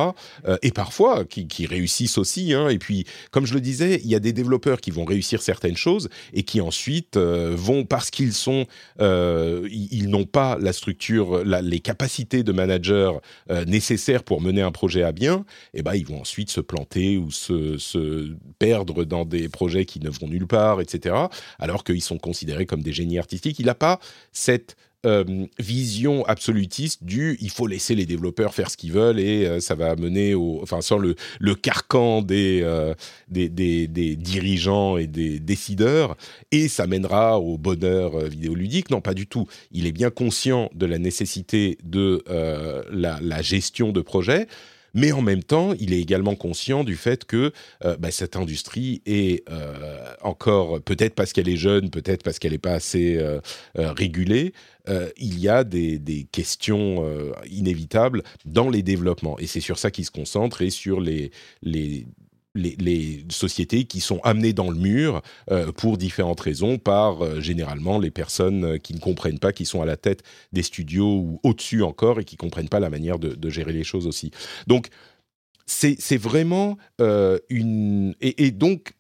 et 0.62 0.70
parfois 0.70 1.26
qui, 1.26 1.46
qui 1.46 1.66
réussissent 1.66 2.16
aussi. 2.16 2.54
Hein. 2.54 2.70
Et 2.70 2.78
puis, 2.78 3.04
comme 3.30 3.44
je 3.44 3.52
le 3.52 3.60
disais, 3.60 4.00
il 4.02 4.10
y 4.10 4.14
a 4.14 4.20
des 4.20 4.32
développeurs 4.32 4.80
qui 4.80 4.90
vont 4.90 5.04
réussir 5.04 5.42
certaines 5.42 5.76
choses 5.76 6.08
et 6.32 6.42
qui 6.42 6.62
ensuite 6.62 7.18
vont, 7.18 7.84
parce 7.84 8.10
qu'ils 8.10 8.32
sont, 8.32 8.64
ils, 8.98 10.06
n'ont 10.08 10.24
pas 10.24 10.56
la 10.58 10.72
structure, 10.72 11.44
les 11.44 11.80
capacités 11.80 12.42
de 12.42 12.52
manager 12.52 13.20
nécessaires 13.66 14.22
pour 14.22 14.40
mener 14.40 14.62
un 14.62 14.72
projet 14.72 15.02
à 15.02 15.12
bien, 15.12 15.44
et 15.74 15.80
eh 15.80 15.82
ben 15.82 15.94
ils 15.94 16.06
vont 16.06 16.13
ensuite 16.20 16.50
se 16.50 16.60
planter 16.60 17.18
ou 17.18 17.30
se, 17.30 18.34
perdre 18.58 19.04
dans 19.04 19.24
des 19.24 19.48
projets 19.48 19.84
qui 19.84 20.00
ne 20.00 20.10
vont 20.10 20.28
nulle 20.28 20.46
part, 20.46 20.80
etc. 20.80 21.14
Alors 21.58 21.84
qu'ils 21.84 22.02
sont 22.02 22.18
considérés 22.18 22.66
comme 22.66 22.82
des 22.82 22.92
génies 22.92 23.18
artistiques. 23.18 23.58
Il 23.58 23.66
n'a 23.66 23.74
pas 23.74 24.00
cette 24.32 24.76
euh, 25.04 25.46
vision 25.58 26.24
absolutiste 26.24 27.04
du 27.04 27.36
il 27.42 27.50
faut 27.50 27.66
laisser 27.66 27.94
les 27.94 28.06
développeurs 28.06 28.54
faire 28.54 28.70
ce 28.70 28.76
qu'ils 28.78 28.92
veulent 28.92 29.20
et 29.20 29.46
euh, 29.46 29.60
ça 29.60 29.74
va 29.74 29.96
mener 29.96 30.32
au 30.32 30.60
enfin 30.62 30.80
sans 30.80 30.96
le, 30.96 31.14
le 31.40 31.54
carcan 31.54 32.22
des, 32.22 32.60
euh, 32.62 32.94
des, 33.28 33.50
des, 33.50 33.86
des, 33.86 34.16
dirigeants 34.16 34.96
et 34.96 35.06
des 35.06 35.40
décideurs 35.40 36.16
et 36.52 36.68
ça 36.68 36.86
mènera 36.86 37.38
au 37.38 37.58
bonheur 37.58 38.18
vidéoludique 38.18 38.88
non 38.88 39.02
pas 39.02 39.12
du 39.12 39.26
tout 39.26 39.46
il 39.72 39.86
est 39.86 39.92
bien 39.92 40.08
conscient 40.08 40.70
de 40.74 40.86
la 40.86 40.98
nécessité 40.98 41.76
de 41.84 42.24
la, 42.90 43.18
la 43.20 43.42
gestion 43.42 43.92
de 43.92 44.00
projets 44.00 44.46
mais 44.94 45.12
en 45.12 45.20
même 45.20 45.42
temps, 45.42 45.74
il 45.78 45.92
est 45.92 46.00
également 46.00 46.36
conscient 46.36 46.84
du 46.84 46.96
fait 46.96 47.24
que 47.24 47.52
euh, 47.84 47.96
bah, 47.96 48.10
cette 48.10 48.36
industrie 48.36 49.02
est 49.04 49.48
euh, 49.50 50.14
encore, 50.22 50.80
peut-être 50.80 51.14
parce 51.14 51.32
qu'elle 51.32 51.48
est 51.48 51.56
jeune, 51.56 51.90
peut-être 51.90 52.22
parce 52.22 52.38
qu'elle 52.38 52.52
n'est 52.52 52.58
pas 52.58 52.74
assez 52.74 53.16
euh, 53.18 53.40
régulée, 53.76 54.52
il 55.16 55.38
y 55.38 55.48
a 55.48 55.64
des, 55.64 55.98
des 55.98 56.24
questions 56.30 57.10
inévitables 57.50 58.22
dans 58.44 58.68
les 58.68 58.82
développements. 58.82 59.38
Et 59.38 59.46
c'est 59.46 59.60
sur 59.60 59.78
ça 59.78 59.90
qu'il 59.90 60.04
se 60.04 60.10
concentre 60.10 60.60
et 60.60 60.68
sur 60.68 61.00
les, 61.00 61.30
les 61.62 62.06
les, 62.54 63.24
sociétés 63.30 63.84
qui 63.84 64.00
sont 64.00 64.20
amenées 64.22 64.52
dans 64.52 64.70
le 64.70 64.76
mur 64.76 65.22
euh, 65.50 65.72
pour 65.72 65.98
différentes 65.98 66.40
raisons 66.40 66.78
par 66.78 67.22
euh, 67.22 67.40
généralement 67.40 67.98
les 67.98 68.10
personnes 68.10 68.64
euh, 68.64 68.78
qui 68.78 68.94
ne 68.94 69.00
comprennent 69.00 69.38
pas, 69.38 69.52
qui 69.52 69.64
sont 69.64 69.82
à 69.82 69.86
la 69.86 69.96
tête 69.96 70.22
des 70.52 70.62
studios 70.62 71.16
ou 71.18 71.40
au-dessus 71.42 71.82
encore 71.82 72.20
et 72.20 72.24
qui 72.24 72.36
comprennent 72.36 72.68
pas 72.68 72.80
la 72.80 72.90
manière 72.90 73.18
de, 73.18 73.50
gérer 73.50 73.72
les 73.72 73.84
choses 73.84 74.06
aussi. 74.06 74.30
Donc 74.66 74.88
c'est 75.66 76.16
vraiment 76.16 76.76
une 77.48 78.14
et 78.20 78.50
donc 78.50 78.94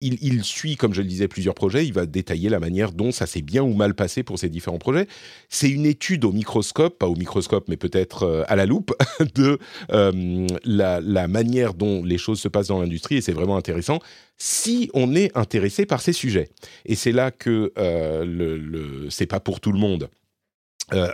il, 0.00 0.44
suit, 0.44 0.76
comme 0.76 0.94
je 0.94 1.02
le 1.02 1.08
disais, 1.08 1.26
plusieurs 1.26 1.54
projets. 1.54 1.84
Il 1.84 1.92
va 1.92 2.06
détailler 2.06 2.48
la 2.48 2.60
manière 2.60 2.92
dont 2.92 3.10
ça 3.10 3.26
s'est 3.26 3.42
bien 3.42 3.62
ou 3.62 3.74
mal 3.74 3.94
passé 3.94 4.22
pour 4.22 4.38
ces 4.38 4.48
différents 4.48 4.78
projets. 4.78 5.08
C'est 5.48 5.68
une 5.68 5.86
étude 5.86 6.24
au 6.24 6.30
microscope, 6.30 6.98
pas 6.98 7.08
au 7.08 7.16
microscope, 7.16 7.64
mais 7.68 7.76
peut-être 7.76 8.22
euh, 8.22 8.44
à 8.46 8.54
la 8.54 8.66
loupe, 8.66 8.94
de 9.34 9.58
euh, 9.90 10.46
la, 10.64 11.28
manière 11.28 11.74
dont 11.74 12.04
les 12.04 12.18
choses 12.18 12.40
se 12.40 12.48
passent 12.48 12.68
dans 12.68 12.80
l'industrie. 12.80 13.16
Et 13.16 13.20
c'est 13.20 13.32
vraiment 13.32 13.56
intéressant 13.56 13.98
si 14.36 14.88
on 14.94 15.16
est 15.16 15.36
intéressé 15.36 15.84
par 15.84 16.00
ces 16.00 16.12
sujets. 16.12 16.48
Et 16.86 16.94
c'est 16.94 17.12
là 17.12 17.32
que 17.32 17.72
euh, 17.76 18.24
le, 18.24 18.56
le 18.56 19.10
c'est 19.10 19.26
pas 19.26 19.40
pour 19.40 19.60
tout 19.60 19.72
le 19.72 19.80
monde. 19.80 20.08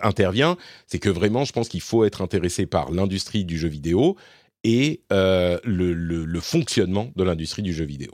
intervient, 0.02 0.56
c'est 0.86 1.00
que 1.00 1.08
vraiment, 1.08 1.44
je 1.44 1.52
pense 1.52 1.68
qu'il 1.68 1.80
faut 1.80 2.04
être 2.04 2.22
intéressé 2.22 2.64
par 2.66 2.92
l'industrie 2.92 3.44
du 3.44 3.58
jeu 3.58 3.68
vidéo 3.68 4.16
et 4.64 5.02
euh, 5.12 5.58
le, 5.62 6.40
fonctionnement 6.40 7.10
de 7.14 7.22
l'industrie 7.22 7.62
du 7.62 7.72
jeu 7.72 7.84
vidéo. 7.84 8.12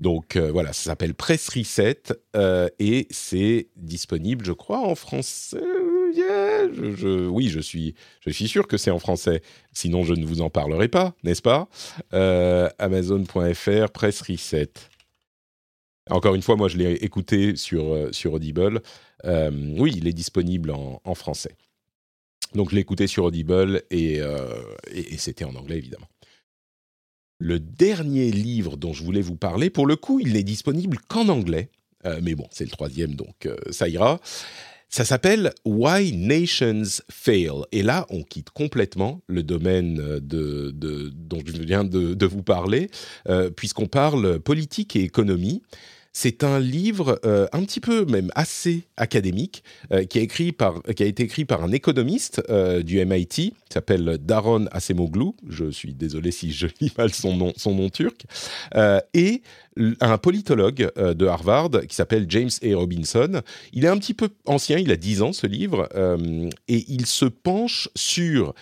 Donc 0.00 0.36
euh, 0.36 0.50
voilà, 0.50 0.72
ça 0.72 0.90
s'appelle 0.90 1.14
Press 1.14 1.48
Reset 1.48 2.02
euh, 2.34 2.68
et 2.78 3.06
c'est 3.10 3.68
disponible, 3.76 4.44
je 4.44 4.52
crois, 4.52 4.80
en 4.80 4.94
français. 4.94 5.58
oui, 7.28 7.48
je 7.48 7.60
suis, 7.60 7.94
je 8.20 8.30
suis 8.30 8.48
sûr 8.48 8.66
que 8.66 8.76
c'est 8.76 8.90
en 8.90 8.98
français. 8.98 9.42
Sinon, 9.72 10.04
je 10.04 10.14
ne 10.14 10.24
vous 10.24 10.40
en 10.40 10.50
parlerai 10.50 10.88
pas, 10.88 11.14
n'est-ce 11.24 11.42
pas? 11.42 11.68
Amazon.fr, 12.78 13.90
Press 13.92 14.22
Reset. 14.22 14.70
Encore 16.10 16.34
une 16.34 16.42
fois, 16.42 16.56
moi, 16.56 16.68
je 16.68 16.78
l'ai 16.78 16.92
écouté 16.92 17.54
sur, 17.56 18.08
sur 18.12 18.32
Audible. 18.32 18.80
oui, 19.24 19.92
il 19.96 20.08
est 20.08 20.12
disponible 20.12 20.70
en, 20.70 21.02
en 21.04 21.14
français. 21.14 21.54
Donc 22.54 22.70
je 22.70 22.76
écouté 22.76 23.06
sur 23.06 23.24
Audible 23.24 23.82
euh, 23.92 24.74
et, 24.90 25.18
c'était 25.18 25.44
en 25.44 25.54
anglais 25.54 25.76
évidemment. 25.76 26.08
Le 27.40 27.60
dernier 27.60 28.30
livre 28.30 28.76
dont 28.76 28.92
je 28.92 29.04
voulais 29.04 29.20
vous 29.20 29.36
parler, 29.36 29.70
pour 29.70 29.86
le 29.86 29.96
coup, 29.96 30.18
il 30.18 30.32
n'est 30.32 30.42
disponible 30.42 30.98
qu'en 31.08 31.28
anglais, 31.28 31.70
euh, 32.04 32.18
mais 32.22 32.34
bon, 32.34 32.48
c'est 32.50 32.64
le 32.64 32.70
troisième, 32.70 33.14
donc 33.14 33.46
euh, 33.46 33.56
ça 33.70 33.88
ira. 33.88 34.20
Ça 34.88 35.04
s'appelle 35.04 35.52
Why 35.64 36.16
Nations 36.16 37.02
Fail. 37.10 37.52
Et 37.70 37.82
là, 37.82 38.06
on 38.08 38.22
quitte 38.22 38.50
complètement 38.50 39.20
le 39.26 39.42
domaine 39.42 39.96
de, 40.18 40.70
dont 41.14 41.40
je 41.44 41.62
viens 41.62 41.84
de 41.84 42.26
vous 42.26 42.42
parler, 42.42 42.88
puisqu'on 43.54 43.86
parle 43.86 44.40
politique 44.40 44.96
et 44.96 45.02
économie. 45.02 45.60
C'est 46.20 46.42
un 46.42 46.58
livre 46.58 47.20
euh, 47.24 47.46
un 47.52 47.62
petit 47.62 47.78
peu 47.78 48.04
même 48.04 48.32
assez 48.34 48.88
académique 48.96 49.62
euh, 49.92 50.02
qui, 50.02 50.18
a 50.18 50.22
écrit 50.22 50.50
par, 50.50 50.82
qui 50.82 51.04
a 51.04 51.06
été 51.06 51.22
écrit 51.22 51.44
par 51.44 51.62
un 51.62 51.70
économiste 51.70 52.42
euh, 52.50 52.82
du 52.82 52.98
MIT 53.06 53.28
qui 53.28 53.54
s'appelle 53.70 54.18
Daron 54.20 54.66
Acemoglu. 54.72 55.26
Je 55.48 55.70
suis 55.70 55.94
désolé 55.94 56.32
si 56.32 56.50
je 56.50 56.66
lis 56.80 56.92
mal 56.98 57.14
son 57.14 57.36
nom, 57.36 57.52
son 57.56 57.72
nom 57.72 57.88
turc. 57.88 58.24
et 59.14 59.42
un 60.00 60.18
politologue 60.18 60.90
de 60.96 61.26
Harvard 61.26 61.70
qui 61.88 61.94
s'appelle 61.94 62.26
James 62.28 62.50
A. 62.64 62.74
Robinson. 62.74 63.40
Il 63.72 63.84
est 63.84 63.88
un 63.88 63.98
petit 63.98 64.14
peu 64.14 64.30
ancien, 64.44 64.78
il 64.78 64.90
a 64.90 64.96
10 64.96 65.22
ans 65.22 65.32
ce 65.32 65.46
livre, 65.46 65.88
et 66.66 66.84
il 66.88 67.06
se 67.06 67.26
penche 67.26 67.88
sur 67.94 68.54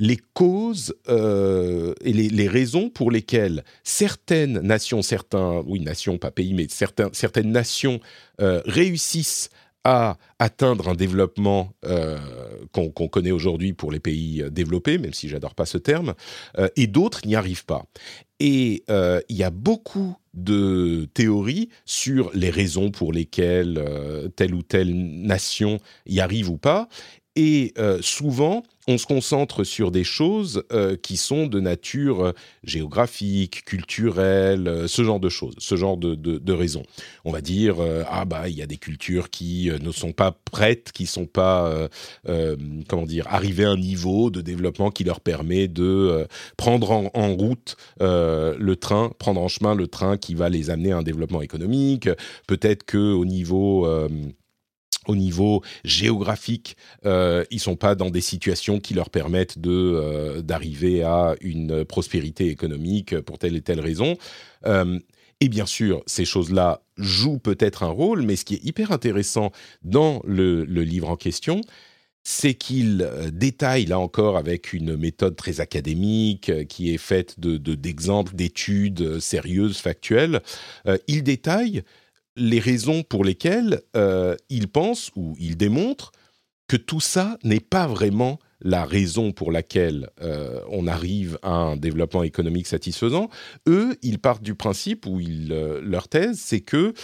les 0.00 0.18
causes 0.32 0.94
euh, 1.08 1.92
et 2.02 2.12
les, 2.12 2.48
raisons 2.48 2.88
pour 2.88 3.10
lesquelles 3.10 3.64
certaines 3.84 4.58
nations, 4.60 5.02
certains, 5.02 5.62
oui, 5.66 5.80
nations, 5.80 6.16
pas 6.16 6.30
pays, 6.30 6.54
mais 6.54 6.66
certaines 6.70 7.52
nations 7.52 8.00
euh, 8.40 8.62
réussissent 8.64 9.50
à 9.84 10.16
atteindre 10.38 10.88
un 10.88 10.94
développement 10.94 11.74
euh, 11.84 12.18
qu'on 12.72 12.90
connaît 12.90 13.30
aujourd'hui 13.30 13.72
pour 13.72 13.92
les 13.92 14.00
pays 14.00 14.42
développés, 14.50 14.98
même 14.98 15.14
si 15.14 15.28
j'adore 15.28 15.54
pas 15.54 15.64
ce 15.64 15.78
terme, 15.78 16.14
et 16.76 16.86
d'autres 16.86 17.26
n'y 17.26 17.34
arrivent 17.34 17.64
pas. 17.64 17.86
Et 18.40 18.84
il 18.90 19.36
y 19.36 19.42
a 19.42 19.48
beaucoup 19.48 20.16
de 20.34 21.08
théories 21.14 21.70
sur 21.86 22.30
les 22.34 22.50
raisons 22.50 22.90
pour 22.90 23.10
lesquelles 23.10 23.82
telle 24.36 24.54
ou 24.54 24.62
telle 24.62 24.94
nation 24.94 25.78
y 26.06 26.20
arrive 26.20 26.50
ou 26.50 26.58
pas. 26.58 26.86
Et 27.36 27.74
souvent, 28.00 28.62
on 28.90 28.98
se 28.98 29.06
concentre 29.06 29.64
sur 29.64 29.90
des 29.90 30.04
choses 30.04 30.64
euh, 30.72 30.96
qui 30.96 31.16
sont 31.16 31.46
de 31.46 31.60
nature 31.60 32.24
euh, 32.24 32.32
géographique, 32.64 33.64
culturelle, 33.64 34.66
euh, 34.66 34.88
ce 34.88 35.04
genre 35.04 35.20
de 35.20 35.28
choses, 35.28 35.54
ce 35.58 35.76
genre 35.76 35.96
de, 35.96 36.52
raisons. 36.52 36.82
On 37.24 37.30
va 37.30 37.40
dire 37.40 37.76
ah 38.10 38.24
bah 38.24 38.48
il 38.48 38.56
y 38.56 38.62
a 38.62 38.66
des 38.66 38.76
cultures 38.76 39.30
qui 39.30 39.70
ne 39.80 39.92
sont 39.92 40.12
pas 40.12 40.36
prêtes, 40.50 40.90
qui 40.92 41.06
sont 41.06 41.26
pas 41.26 41.88
comment 42.88 43.06
dire 43.06 43.26
arrivées 43.28 43.64
à 43.64 43.70
un 43.70 43.76
niveau 43.76 44.30
de 44.30 44.40
développement 44.40 44.90
qui 44.90 45.04
leur 45.04 45.20
permet 45.20 45.68
de 45.68 46.26
prendre 46.56 46.90
en, 46.90 47.10
en 47.14 47.32
route 47.34 47.76
le 48.00 48.74
train, 48.74 49.12
prendre 49.18 49.40
en 49.40 49.48
chemin 49.48 49.74
le 49.74 49.86
train 49.86 50.16
qui 50.16 50.34
va 50.34 50.48
les 50.48 50.70
amener 50.70 50.90
à 50.90 50.98
un 50.98 51.02
développement 51.02 51.40
économique. 51.40 52.08
Peut-être 52.48 52.84
que 52.84 53.12
au 53.12 53.24
niveau 53.24 53.86
au 55.06 55.16
niveau 55.16 55.62
géographique, 55.84 56.76
euh, 57.06 57.44
ils 57.50 57.60
sont 57.60 57.76
pas 57.76 57.94
dans 57.94 58.10
des 58.10 58.20
situations 58.20 58.80
qui 58.80 58.94
leur 58.94 59.10
permettent 59.10 59.58
de 59.58 59.70
euh, 59.70 60.42
d'arriver 60.42 61.02
à 61.02 61.34
une 61.40 61.84
prospérité 61.84 62.48
économique 62.48 63.18
pour 63.20 63.38
telle 63.38 63.56
et 63.56 63.62
telle 63.62 63.80
raison. 63.80 64.16
Euh, 64.66 64.98
et 65.40 65.48
bien 65.48 65.64
sûr, 65.64 66.02
ces 66.06 66.26
choses-là 66.26 66.82
jouent 66.98 67.38
peut-être 67.38 67.82
un 67.82 67.88
rôle, 67.88 68.22
mais 68.22 68.36
ce 68.36 68.44
qui 68.44 68.54
est 68.54 68.64
hyper 68.64 68.92
intéressant 68.92 69.52
dans 69.82 70.20
le, 70.26 70.64
livre 70.64 71.08
en 71.08 71.16
question, 71.16 71.62
c'est 72.22 72.52
qu'il 72.52 73.00
euh, 73.00 73.30
détaille, 73.30 73.86
là 73.86 73.98
encore, 73.98 74.36
avec 74.36 74.74
une 74.74 74.96
méthode 74.96 75.34
très 75.34 75.62
académique, 75.62 76.52
qui 76.68 76.92
est 76.92 76.98
faite 76.98 77.40
d'exemples, 77.40 78.32
de, 78.32 78.36
d'études 78.36 79.18
sérieuses, 79.18 79.78
factuelles, 79.78 80.42
il 81.08 81.22
détaille 81.22 81.84
les 82.36 82.60
raisons 82.60 83.02
pour 83.02 83.24
lesquelles 83.24 83.82
euh, 83.96 84.36
il 84.48 84.68
pense 84.68 85.10
ou 85.16 85.34
il 85.38 85.56
démontre 85.56 86.12
que 86.68 86.76
tout 86.76 87.00
ça 87.00 87.36
n'est 87.42 87.60
pas 87.60 87.86
vraiment 87.86 88.38
la 88.60 88.84
raison 88.84 89.32
pour 89.32 89.50
laquelle 89.50 90.10
euh, 90.20 90.60
on 90.68 90.86
arrive 90.86 91.38
à 91.42 91.52
un 91.52 91.76
développement 91.76 92.22
économique 92.22 92.66
satisfaisant. 92.66 93.28
Eux, 93.66 93.96
ils 94.02 94.18
partent 94.18 94.42
du 94.42 94.54
principe, 94.54 95.06
ou 95.06 95.20
euh, 95.20 95.80
leur 95.82 96.08
thèse, 96.08 96.38
c'est 96.38 96.60
que 96.60 96.94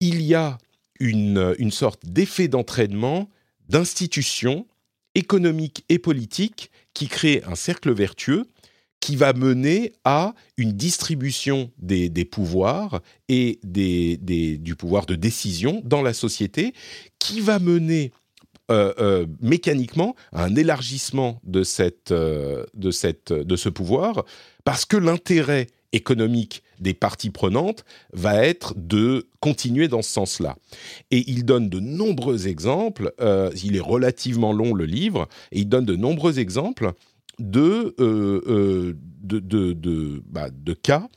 il 0.00 0.22
y 0.22 0.34
a 0.34 0.58
une, 1.00 1.54
une 1.58 1.70
sorte 1.70 2.06
d'effet 2.06 2.48
d'entraînement 2.48 3.28
d'institutions 3.68 4.66
économiques 5.14 5.84
et 5.88 5.98
politiques 5.98 6.70
qui 6.94 7.08
créent 7.08 7.42
un 7.44 7.56
cercle 7.56 7.92
vertueux 7.92 8.46
qui 9.00 9.16
va 9.16 9.32
mener 9.32 9.92
à 10.04 10.34
une 10.56 10.72
distribution 10.72 11.70
des, 11.78 12.08
pouvoirs 12.24 13.00
et 13.28 13.60
du 13.62 14.76
pouvoir 14.76 15.06
de 15.06 15.14
décision 15.14 15.82
dans 15.84 16.02
la 16.02 16.12
société, 16.12 16.72
qui 17.18 17.40
va 17.40 17.58
mener 17.58 18.12
euh, 18.68 18.92
euh, 18.98 19.26
mécaniquement 19.40 20.16
à 20.32 20.42
un 20.42 20.56
élargissement 20.56 21.40
euh, 22.10 22.64
de 22.74 22.90
ce 22.90 23.68
pouvoir, 23.68 24.24
parce 24.64 24.84
que 24.84 24.96
l'intérêt 24.96 25.68
économique 25.92 26.64
des 26.80 26.92
parties 26.92 27.30
prenantes 27.30 27.84
va 28.12 28.44
être 28.44 28.74
de 28.76 29.28
continuer 29.38 29.86
dans 29.86 30.02
ce 30.02 30.10
sens-là. 30.10 30.56
Et 31.12 31.30
il 31.30 31.44
donne 31.44 31.68
de 31.68 31.78
nombreux 31.78 32.48
exemples, 32.48 33.14
il 33.62 33.76
est 33.76 33.80
relativement 33.80 34.52
long 34.52 34.74
le 34.74 34.84
livre, 34.84 35.28
et 35.52 35.60
il 35.60 35.68
donne 35.68 35.86
de 35.86 35.94
nombreux 35.94 36.40
exemples 36.40 36.92
de, 37.38 37.94
euh, 38.00 38.42
euh, 38.46 38.96
de, 39.22 39.38
de, 39.38 39.72
de, 39.72 40.22
bah, 40.26 40.48
de, 40.50 40.72
cas 40.72 41.08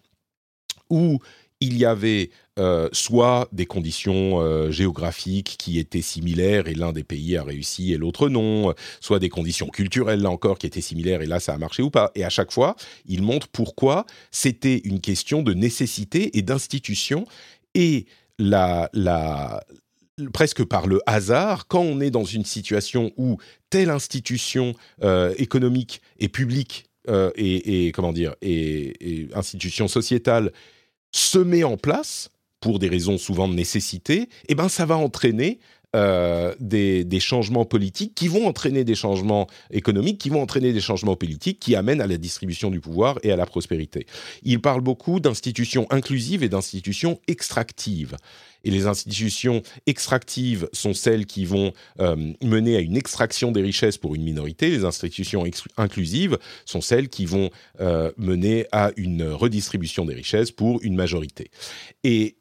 où 0.90 1.20
il 1.62 1.78
y 1.78 1.86
avait 1.86 2.32
euh, 2.58 2.90
soit 2.94 3.48
des 3.52 3.66
conditions 3.66 4.72
géographiques 4.72 5.56
qui 5.60 5.78
étaient 5.78 6.02
similaires 6.02 6.68
et 6.68 6.74
l'un 6.74 6.94
des 6.94 7.04
pays 7.04 7.38
a 7.38 7.44
réussi 7.44 7.94
et 7.94 7.98
l'autre 7.98 8.30
non, 8.30 8.74
soit 9.02 9.20
des 9.20 9.30
conditions 9.30 9.68
culturelles 9.68 10.22
là 10.22 10.30
encore 10.30 10.58
qui 10.58 10.68
étaient 10.68 10.82
similaires 10.82 11.22
et 11.22 11.26
là 11.26 11.40
ça 11.40 11.54
a 11.54 11.58
marché 11.58 11.84
ou 11.84 11.90
pas. 11.90 12.12
Et 12.16 12.24
à 12.24 12.30
chaque 12.30 12.52
fois, 12.52 12.76
il 13.06 13.24
montre 13.24 13.48
pourquoi 13.50 14.06
c'était 14.32 14.82
une 14.86 15.02
question 15.02 15.42
de 15.42 15.54
nécessité 15.54 16.38
et 16.38 16.42
d'institution 16.42 17.26
et 17.76 18.06
la, 18.40 18.90
la, 18.94 19.62
presque 20.34 20.64
par 20.64 20.88
le 20.88 21.02
hasard, 21.06 21.68
quand 21.68 21.82
on 21.82 22.00
est 22.02 22.12
dans 22.12 22.24
une 22.24 22.46
situation 22.46 23.12
où 23.18 23.38
telle 23.70 23.90
institution 23.90 24.74
euh, 25.04 25.34
économique 25.38 26.02
et 26.20 26.30
publique 26.30 26.86
et, 27.38 27.92
comment 27.96 28.14
dire 28.14 28.36
institution 29.34 29.88
sociétale 29.88 30.52
se 31.12 31.40
met 31.40 31.64
en 31.64 31.76
place 31.76 32.30
pour 32.60 32.78
des 32.78 32.88
raisons 32.88 33.18
souvent 33.18 33.48
de 33.48 33.56
nécessité, 33.56 34.30
eh 34.48 34.54
ben 34.54 34.70
ça 34.70 34.86
va 34.86 34.96
entraîner 34.96 35.60
euh, 35.96 36.54
des, 36.60 37.20
changements 37.20 37.66
politiques 37.66 38.14
qui 38.14 38.28
vont 38.28 38.48
entraîner 38.48 38.84
des 38.84 38.94
changements 38.94 39.48
économiques, 39.72 40.20
qui 40.20 40.30
vont 40.30 40.42
entraîner 40.42 40.72
des 40.72 40.82
changements 40.82 41.16
politiques 41.16 41.60
qui 41.60 41.76
amènent 41.76 42.00
à 42.00 42.06
la 42.06 42.18
distribution 42.18 42.70
du 42.70 42.80
pouvoir 42.80 43.18
et 43.24 43.32
à 43.32 43.36
la 43.36 43.48
prospérité. 43.48 44.06
Il 44.44 44.62
parle 44.62 44.82
beaucoup 44.82 45.20
d'institutions 45.20 45.88
inclusives 45.90 46.44
et 46.44 46.50
d'institutions 46.50 47.20
extractives. 47.28 48.18
Et 48.64 48.72
les 48.72 48.86
institutions 48.86 49.64
extractives 49.88 50.70
sont 50.74 50.94
celles 50.94 51.26
qui 51.26 51.46
vont 51.46 51.74
euh, 52.00 52.16
mener 52.44 52.76
à 52.76 52.82
une 52.82 52.96
extraction 52.96 53.52
des 53.52 53.62
richesses 53.62 53.98
pour 53.98 54.14
une 54.14 54.24
minorité. 54.24 54.70
Les 54.70 54.86
institutions 54.86 55.44
inclusives 55.78 56.38
sont 56.66 56.82
celles 56.82 57.10
qui 57.10 57.26
vont 57.26 57.50
euh, 57.80 58.12
mener 58.18 58.68
à 58.72 58.92
une 58.96 59.24
redistribution 59.24 60.06
des 60.06 60.14
richesses 60.14 60.52
pour 60.52 60.82
une 60.84 60.96
majorité. 60.96 61.50
Et 62.04 62.36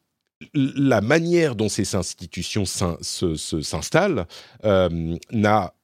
la 0.55 1.01
manière 1.01 1.55
dont 1.57 1.69
ces 1.69 1.95
institutions 1.95 2.65
s'installent 2.65 4.27
euh, 4.65 5.17
n'a, 5.33 5.75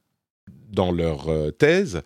dans 0.70 0.92
leur 0.92 1.28
euh, 1.28 1.50
thèse, 1.50 2.02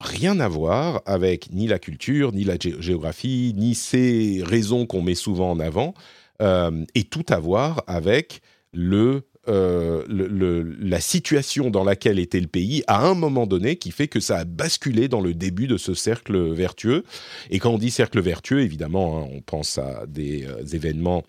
rien 0.00 0.38
à 0.40 0.48
voir 0.48 1.02
avec 1.06 1.52
ni 1.52 1.66
la 1.66 1.78
culture, 1.78 2.32
ni 2.32 2.44
la 2.44 2.56
géographie, 2.58 3.52
ni 3.56 3.74
ces 3.74 4.42
raisons 4.44 4.86
qu'on 4.86 5.02
met 5.02 5.16
souvent 5.16 5.50
en 5.50 5.60
avant, 5.60 5.94
euh, 6.40 6.84
et 6.94 7.04
tout 7.04 7.26
à 7.28 7.40
voir 7.40 7.82
avec 7.88 8.40
le, 8.72 9.24
la 9.46 11.00
situation 11.00 11.70
dans 11.70 11.82
laquelle 11.82 12.18
était 12.18 12.38
le 12.38 12.46
pays 12.46 12.84
à 12.86 13.06
un 13.06 13.14
moment 13.14 13.46
donné 13.46 13.76
qui 13.76 13.92
fait 13.92 14.06
que 14.06 14.20
ça 14.20 14.40
a 14.40 14.44
basculé 14.44 15.08
dans 15.08 15.22
le 15.22 15.32
début 15.32 15.66
de 15.66 15.78
ce 15.78 15.94
cercle 15.94 16.52
vertueux. 16.52 17.02
Et 17.50 17.58
quand 17.58 17.70
on 17.70 17.78
dit 17.78 17.90
cercle 17.90 18.20
vertueux, 18.20 18.60
évidemment, 18.60 19.22
hein, 19.22 19.28
on 19.32 19.40
pense 19.40 19.78
à 19.78 20.04
des 20.06 20.46
événements 20.74 21.24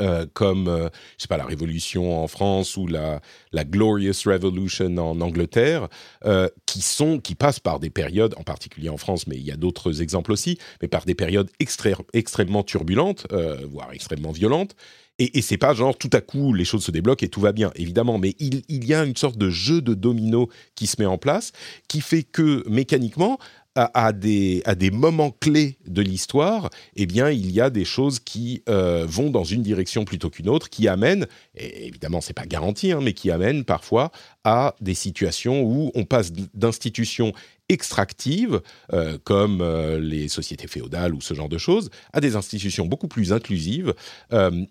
euh, 0.00 0.26
comme, 0.32 0.68
euh, 0.68 0.88
pas, 1.28 1.36
la 1.36 1.44
Révolution 1.44 2.22
en 2.22 2.28
France 2.28 2.76
ou 2.76 2.86
la, 2.86 3.20
la 3.52 3.64
Glorious 3.64 4.12
Revolution 4.24 4.96
en 4.98 5.20
Angleterre, 5.20 5.88
euh, 6.24 6.48
qui 6.66 6.82
sont, 6.82 7.18
qui 7.18 7.34
passent 7.34 7.60
par 7.60 7.80
des 7.80 7.90
périodes, 7.90 8.34
en 8.36 8.42
particulier 8.42 8.88
en 8.88 8.96
France, 8.96 9.26
mais 9.26 9.36
il 9.36 9.44
y 9.44 9.52
a 9.52 9.56
d'autres 9.56 10.02
exemples 10.02 10.32
aussi, 10.32 10.58
mais 10.82 10.88
par 10.88 11.04
des 11.04 11.14
périodes 11.14 11.50
extrêmement 11.60 12.62
turbulentes, 12.62 13.26
voire 13.70 13.92
extrêmement 13.92 14.32
violentes. 14.32 14.74
Et, 15.18 15.38
et 15.38 15.42
c'est 15.42 15.56
pas 15.56 15.72
genre 15.72 15.96
tout 15.96 16.10
à 16.12 16.20
coup 16.20 16.52
les 16.52 16.64
choses 16.64 16.84
se 16.84 16.90
débloquent 16.90 17.24
et 17.24 17.28
tout 17.28 17.40
va 17.40 17.52
bien, 17.52 17.70
évidemment, 17.74 18.18
mais 18.18 18.34
il, 18.38 18.62
il 18.68 18.84
y 18.84 18.92
a 18.92 19.04
une 19.04 19.16
sorte 19.16 19.38
de 19.38 19.48
jeu 19.48 19.80
de 19.80 19.94
domino 19.94 20.50
qui 20.74 20.86
se 20.86 21.00
met 21.00 21.06
en 21.06 21.18
place, 21.18 21.52
qui 21.88 22.00
fait 22.00 22.22
que 22.22 22.68
mécaniquement, 22.68 23.38
à, 23.76 24.12
des, 24.12 24.62
à 24.64 24.74
des 24.74 24.90
moments 24.90 25.30
clés 25.30 25.78
de 25.86 26.02
l'histoire, 26.02 26.70
eh 26.96 27.06
bien, 27.06 27.30
il 27.30 27.50
y 27.50 27.60
a 27.60 27.70
des 27.70 27.84
choses 27.84 28.18
qui 28.18 28.62
euh, 28.68 29.04
vont 29.06 29.30
dans 29.30 29.44
une 29.44 29.62
direction 29.62 30.04
plutôt 30.04 30.30
qu'une 30.30 30.48
autre, 30.48 30.70
qui 30.70 30.88
amènent, 30.88 31.26
et 31.54 31.86
évidemment, 31.86 32.20
c'est 32.20 32.32
pas 32.32 32.46
garanti, 32.46 32.92
hein, 32.92 33.00
mais 33.02 33.12
qui 33.12 33.30
amènent 33.30 33.64
parfois 33.64 34.10
à 34.44 34.74
des 34.80 34.94
situations 34.94 35.62
où 35.62 35.92
on 35.94 36.04
passe 36.04 36.32
d'institutions 36.54 37.32
extractives, 37.68 38.60
euh, 38.92 39.18
comme 39.22 39.60
euh, 39.60 39.98
les 40.00 40.28
sociétés 40.28 40.68
féodales 40.68 41.14
ou 41.14 41.20
ce 41.20 41.34
genre 41.34 41.48
de 41.48 41.58
choses, 41.58 41.90
à 42.12 42.20
des 42.20 42.36
institutions 42.36 42.86
beaucoup 42.86 43.08
plus 43.08 43.32
inclusives. 43.32 43.94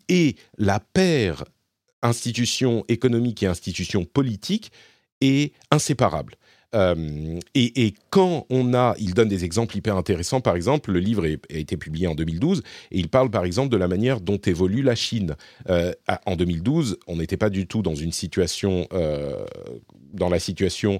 et 0.10 0.36
la 0.58 0.80
paire 0.80 1.44
institution 2.02 2.86
économique 2.88 3.44
et 3.44 3.48
institution 3.48 4.06
politique 4.06 4.72
est 5.22 5.54
inséparable. 5.72 6.36
Euh, 6.76 7.40
et, 7.54 7.94
quand 8.10 8.46
on 8.50 8.74
a, 8.74 8.96
il 9.00 9.14
donne 9.14 9.30
des 9.30 9.46
exemples 9.46 9.78
hyper 9.78 9.96
intéressants. 9.96 10.42
Par 10.42 10.56
exemple, 10.56 10.92
le 10.92 11.00
livre 11.00 11.26
a 11.26 11.58
été 11.58 11.78
publié 11.78 12.08
en 12.08 12.16
2012 12.16 12.62
et 12.92 13.00
il 13.00 13.10
parle 13.10 13.30
par 13.30 13.46
exemple 13.46 13.70
de 13.70 13.78
la 13.78 13.88
manière 13.88 14.22
dont 14.22 14.38
évolue 14.38 14.82
la 14.82 14.96
Chine. 14.96 15.36
Euh, 15.70 15.94
en 16.26 16.36
2012, 16.36 16.98
on 17.08 17.18
n'était 17.18 17.38
pas 17.38 17.50
du 17.50 17.68
tout 17.68 17.82
dans 17.82 17.96
une 17.96 18.12
situation, 18.12 18.88
euh, 18.94 19.46
dans 20.14 20.30
la 20.30 20.40
situation 20.40 21.00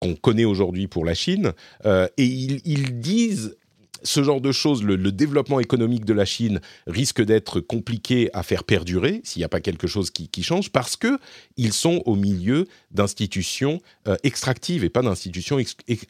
qu'on 0.00 0.14
connaît 0.14 0.44
aujourd'hui 0.44 0.86
pour 0.86 1.04
la 1.04 1.14
Chine. 1.14 1.52
et 1.84 2.24
ils, 2.24 2.60
ils 2.64 2.98
disent 3.00 3.56
ce 4.06 4.22
genre 4.22 4.40
de 4.40 4.52
choses, 4.52 4.82
le, 4.82 4.96
développement 5.12 5.60
économique 5.60 6.04
de 6.04 6.12
la 6.12 6.24
Chine 6.24 6.60
risque 6.86 7.22
d'être 7.22 7.60
compliqué 7.60 8.30
à 8.32 8.42
faire 8.42 8.64
perdurer 8.64 9.20
s'il 9.24 9.40
n'y 9.40 9.44
a 9.44 9.48
pas 9.48 9.60
quelque 9.60 9.86
chose 9.86 10.10
qui, 10.10 10.42
change, 10.42 10.70
parce 10.70 10.96
que 10.96 11.18
ils 11.56 11.72
sont 11.72 12.02
au 12.06 12.14
milieu 12.14 12.66
d'institutions 12.90 13.80
euh, 14.06 14.16
extractives 14.22 14.84
et 14.84 14.88
pas 14.88 15.02
d'institutions 15.02 15.58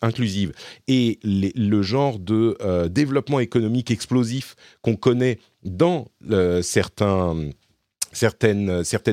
inclusives. 0.03 0.53
Et 0.89 1.19
le 1.25 1.83
genre 1.83 2.19
de 2.19 2.57
euh, 2.61 2.89
développement 2.89 3.41
économique 3.41 3.91
explosif 3.91 4.57
qu'on 4.83 4.97
connaît 4.97 5.39
dans 5.63 6.09
euh, 6.31 6.63
certaines 6.63 7.53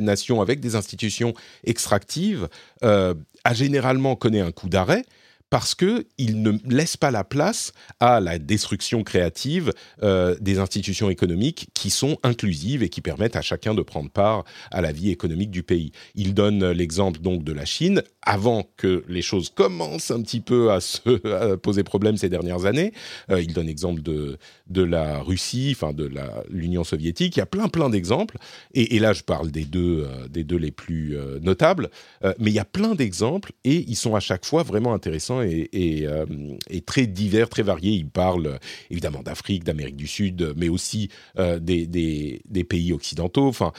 nations 0.02 0.42
avec 0.42 0.60
des 0.60 0.76
institutions 0.76 1.34
extractives 1.64 2.48
a 2.82 3.54
généralement 3.54 4.16
connu 4.16 4.40
un 4.40 4.52
coup 4.52 4.70
d'arrêt 4.70 5.04
parce 5.54 5.76
qu'il 5.76 6.42
ne 6.42 6.54
laisse 6.66 6.98
pas 6.98 7.12
la 7.12 7.24
place 7.24 7.74
à 8.00 8.20
la 8.20 8.40
destruction 8.40 9.04
créative 9.04 9.72
euh, 10.02 10.36
des 10.42 10.58
institutions 10.58 11.12
économiques 11.12 11.68
qui 11.76 11.92
sont 11.92 12.18
inclusives 12.24 12.82
et 12.82 12.90
qui 12.90 13.02
permettent 13.02 13.36
à 13.36 13.44
chacun 13.44 13.76
de 13.76 13.84
prendre 13.84 14.10
part 14.10 14.46
à 14.72 14.82
la 14.82 14.92
vie 14.92 15.12
économique 15.12 15.52
du 15.52 15.62
pays. 15.62 15.92
Il 16.16 16.34
donne 16.34 16.72
l'exemple 16.72 17.20
donc 17.20 17.44
de 17.44 17.54
la 17.54 17.66
Chine 17.66 18.02
avant 18.24 18.68
que 18.78 19.04
les 19.08 19.22
choses 19.22 19.52
commencent 19.52 20.10
un 20.10 20.24
petit 20.24 20.40
peu 20.40 20.72
à 20.72 20.82
se 20.82 21.56
poser 21.58 21.84
problème 21.84 22.18
ces 22.18 22.30
dernières 22.30 22.66
années. 22.66 22.92
Euh, 23.30 23.40
il 23.40 23.54
donne 23.54 23.68
l'exemple 23.68 24.02
de, 24.02 24.40
de 24.66 24.82
la 24.82 25.20
Russie, 25.20 25.74
enfin 25.76 25.94
de 25.94 26.10
l'Union 26.50 26.84
soviétique. 26.84 27.38
Il 27.38 27.42
y 27.42 27.44
a 27.44 27.46
plein 27.46 27.68
plein 27.68 27.92
d'exemples 27.92 28.40
et, 28.74 28.98
là 28.98 29.14
je 29.14 29.22
parle 29.22 29.52
des 29.52 29.66
deux, 29.66 30.08
euh, 30.08 30.28
des 30.30 30.44
deux 30.44 30.58
les 30.58 30.72
plus 30.72 31.16
notables, 31.44 31.92
mais 32.40 32.50
il 32.50 32.56
y 32.56 32.60
a 32.60 32.66
plein 32.66 32.96
d'exemples 32.96 33.52
et 33.64 33.86
ils 33.88 33.96
sont 33.96 34.16
à 34.16 34.20
chaque 34.20 34.46
fois 34.46 34.64
vraiment 34.64 34.96
intéressants 34.96 35.43
euh, 35.44 36.58
et, 36.70 36.82
très 36.82 37.08
divers, 37.08 37.50
très 37.50 37.64
variés. 37.64 37.94
Il 37.94 38.10
parle 38.10 38.60
évidemment 38.90 39.22
d'Afrique, 39.24 39.64
d'Amérique 39.64 39.96
du 39.96 40.08
Sud, 40.08 40.54
mais 40.56 40.70
aussi 40.70 41.10
euh, 41.40 41.60
des, 41.60 42.42
pays 42.68 42.94
occidentaux. 42.94 43.48
Enfin, 43.48 43.72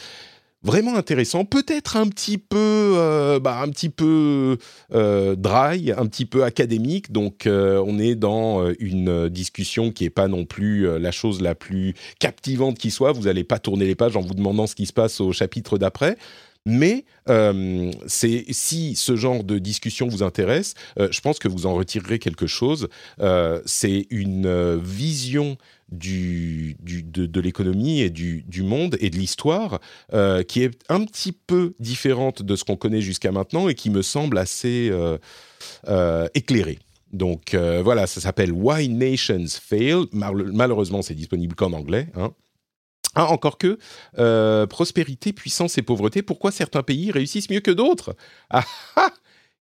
vraiment 0.63 0.95
intéressant, 0.95 1.45
peut-être 1.45 1.97
un 1.97 2.09
petit 2.09 2.39
peu, 2.39 2.57
euh, 2.97 3.41
bah, 3.41 3.61
un 3.63 3.69
petit 3.69 3.89
peu 3.89 4.59
dry, 4.91 5.93
un 5.93 6.07
petit 6.07 6.27
peu 6.27 6.45
académique. 6.45 7.13
Donc, 7.13 7.47
on 7.47 7.99
est 7.99 8.15
dans 8.15 8.71
une 8.79 9.29
discussion 9.29 9.91
qui 9.91 10.05
est 10.05 10.11
pas 10.11 10.29
non 10.29 10.45
plus 10.45 10.99
la 10.99 11.11
chose 11.11 11.41
la 11.41 11.55
plus 11.55 11.95
captivante 12.19 12.79
qui 12.79 12.91
soit. 12.91 13.13
Vous 13.13 13.23
n'allez 13.23 13.45
pas 13.45 13.59
tourner 13.59 13.87
les 13.87 13.95
pages 13.95 14.17
en 14.17 14.21
vous 14.21 14.35
demandant 14.35 14.67
ce 14.67 14.75
qui 14.75 14.87
se 14.87 14.93
passe 14.93 15.21
au 15.21 15.33
chapitre 15.33 15.79
d'après. 15.79 16.17
Mais 16.67 17.05
euh, 17.29 17.91
si 18.07 18.97
ce 18.97 19.17
genre 19.17 19.45
de 19.45 19.59
discussion 19.59 20.09
vous 20.09 20.23
intéresse, 20.23 20.75
euh, 20.99 21.09
je 21.11 21.21
pense 21.21 21.39
que 21.39 21.49
vous 21.49 21.67
en 21.67 21.75
retirerez 21.75 22.19
quelque 22.19 22.47
chose. 22.47 22.89
Euh, 23.21 23.61
c'est 23.67 24.07
une 24.09 24.79
vision 24.79 25.59
du, 25.93 26.77
de, 26.81 27.41
l'économie 27.41 28.01
et 28.01 28.09
du, 28.09 28.43
du, 28.49 28.63
monde 28.63 28.97
et 29.01 29.11
de 29.11 29.17
l'histoire 29.17 29.79
qui 30.49 30.63
est 30.63 30.71
un 30.89 31.05
petit 31.05 31.33
peu 31.33 31.75
différente 31.79 32.43
de 32.43 32.57
ce 32.57 32.65
qu'on 32.65 32.77
connaît 32.77 33.03
jusqu'à 33.03 33.31
maintenant 33.31 33.69
et 33.69 33.75
qui 33.75 33.91
me 33.91 34.03
semble 34.03 34.39
assez 34.39 34.91
éclairée. 36.35 36.79
Donc 37.13 37.55
voilà, 37.55 38.07
ça 38.07 38.21
s'appelle 38.21 38.51
Why 38.51 38.89
Nations 38.89 39.47
Fail. 39.47 40.07
malheureusement, 40.13 41.03
c'est 41.03 41.15
disponible 41.15 41.55
qu'en 41.55 41.73
anglais. 41.75 42.09
Hein. 42.17 42.33
Ah, 43.15 43.27
encore 43.31 43.59
que, 43.59 43.79
euh, 44.19 44.67
prospérité, 44.67 45.33
puissance 45.33 45.79
et 45.79 45.83
pauvreté, 45.83 46.23
pourquoi 46.23 46.51
certains 46.51 46.83
pays 46.83 47.11
réussissent 47.13 47.51
mieux 47.51 47.61
que 47.61 47.71
d'autres? 47.71 48.17
Ah, 48.51 48.65
ah 48.97 49.13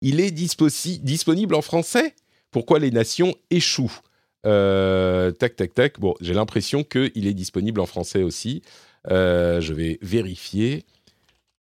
Il 0.03 0.21
est 0.21 0.31
disponible 0.31 1.55
en 1.55 1.63
français? 1.63 2.15
Pourquoi 2.51 2.79
les 2.79 2.91
nations 2.91 3.35
échouent? 3.51 4.01
Euh, 4.47 5.31
Tac, 5.33 5.57
tac, 5.57 5.75
tac. 5.75 6.01
Bon, 6.01 6.15
j'ai 6.21 6.35
l'impression 6.35 6.85
qu'il 6.85 7.27
est 7.27 7.35
disponible 7.35 7.81
en 7.81 7.87
français 7.87 8.23
aussi. 8.23 8.63
Euh, 9.11 9.61
je 9.61 9.73
vais 9.75 9.99
vérifier 10.03 10.85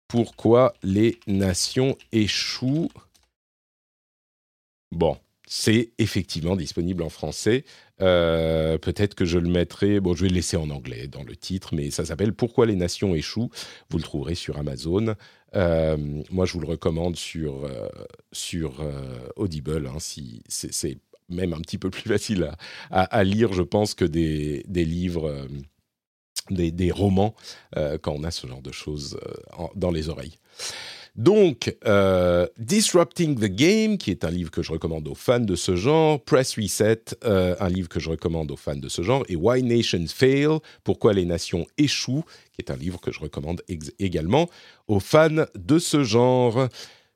pourquoi 0.09 0.74
les 0.83 1.18
nations 1.26 1.96
échouent. 2.12 2.90
Bon, 4.92 5.16
c'est 5.52 5.90
effectivement 5.98 6.54
disponible 6.54 7.02
en 7.02 7.08
français. 7.08 7.64
Euh, 8.00 8.78
peut-être 8.78 9.16
que 9.16 9.24
je 9.24 9.36
le 9.36 9.48
mettrai, 9.48 9.98
bon, 9.98 10.14
je 10.14 10.22
vais 10.22 10.28
le 10.28 10.36
laisser 10.36 10.56
en 10.56 10.70
anglais 10.70 11.08
dans 11.08 11.24
le 11.24 11.34
titre, 11.34 11.74
mais 11.74 11.90
ça 11.90 12.04
s'appelle 12.04 12.32
Pourquoi 12.32 12.66
les 12.66 12.76
nations 12.76 13.16
échouent. 13.16 13.50
Vous 13.90 13.98
le 13.98 14.04
trouverez 14.04 14.36
sur 14.36 14.58
Amazon. 14.58 15.16
Euh, 15.56 15.96
moi, 16.30 16.46
je 16.46 16.52
vous 16.52 16.60
le 16.60 16.68
recommande 16.68 17.16
sur, 17.16 17.64
euh, 17.64 17.88
sur 18.30 18.80
Audible. 19.34 19.88
Hein, 19.88 19.98
si, 19.98 20.44
c'est 20.46 20.98
même 21.28 21.52
un 21.52 21.60
petit 21.60 21.78
peu 21.78 21.90
plus 21.90 22.02
facile 22.08 22.52
à, 22.92 23.24
lire, 23.24 23.52
je 23.52 23.62
pense, 23.62 23.94
que 23.94 24.04
des, 24.04 24.62
des 24.68 24.84
livres, 24.84 25.48
des, 26.48 26.70
des, 26.70 26.92
romans, 26.92 27.34
quand 27.74 28.12
on 28.12 28.22
a 28.22 28.30
ce 28.30 28.46
genre 28.46 28.62
de 28.62 28.70
choses 28.70 29.18
dans 29.74 29.90
les 29.90 30.10
oreilles. 30.10 30.38
Donc, 31.16 31.77
euh, 31.87 32.46
Disrupting 32.59 33.37
the 33.37 33.46
Game, 33.46 33.99
qui 33.99 34.11
est 34.11 34.25
un 34.25 34.31
livre 34.31 34.51
que 34.51 34.62
je 34.62 34.73
recommande 34.73 35.09
aux 35.09 35.14
fans 35.14 35.40
de 35.40 35.57
ce 35.57 35.77
genre, 35.77 36.23
Press 36.23 36.57
Reset, 36.57 37.03
euh, 37.25 37.57
un 37.59 37.68
livre 37.68 37.88
que 37.88 38.01
je 38.01 38.11
recommande 38.11 38.51
aux 38.51 38.57
fans 38.57 38.77
de 38.77 38.88
ce 38.88 39.03
genre, 39.03 39.25
et 39.29 39.37
Why 39.37 39.62
Nations 39.62 40.07
Fail, 40.07 40.59
Pourquoi 40.85 41.12
les 41.12 41.25
nations 41.25 41.66
échouent, 41.79 42.25
qui 42.53 42.61
est 42.61 42.70
un 42.70 42.77
livre 42.77 43.01
que 43.01 43.12
je 43.12 43.20
recommande 43.20 43.62
également 43.99 44.49
aux 44.88 45.01
fans 45.01 45.46
de 45.55 45.79
ce 45.79 46.05
genre. 46.05 46.68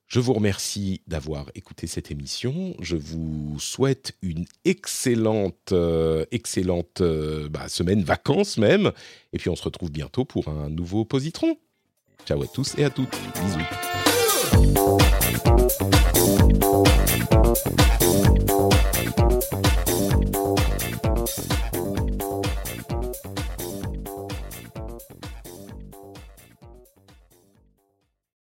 Je 0.07 0.21
vous 0.21 0.35
remercie 0.35 1.01
d'avoir 1.07 1.47
écouté 1.55 1.87
cette 1.87 2.11
émission. 2.11 2.75
Je 2.81 2.97
vous 2.97 3.57
souhaite 3.59 4.17
une 4.23 4.45
excellente, 4.65 5.73
euh, 5.73 6.27
excellente 6.31 7.03
bah, 7.51 7.69
semaine 7.69 8.03
vacances 8.03 8.59
même. 8.59 8.93
Et 9.33 9.39
puis 9.39 9.49
on 9.49 9.57
se 9.57 9.63
retrouve 9.63 9.91
bientôt 9.91 10.25
pour 10.25 10.49
un 10.49 10.69
nouveau 10.69 11.05
positron. 11.05 11.57
Ciao 12.27 12.43
à 12.43 12.47
tous 12.47 12.75
et 12.79 12.85
à 12.85 12.91
toutes. 12.91 13.11
Bisous. 13.43 13.59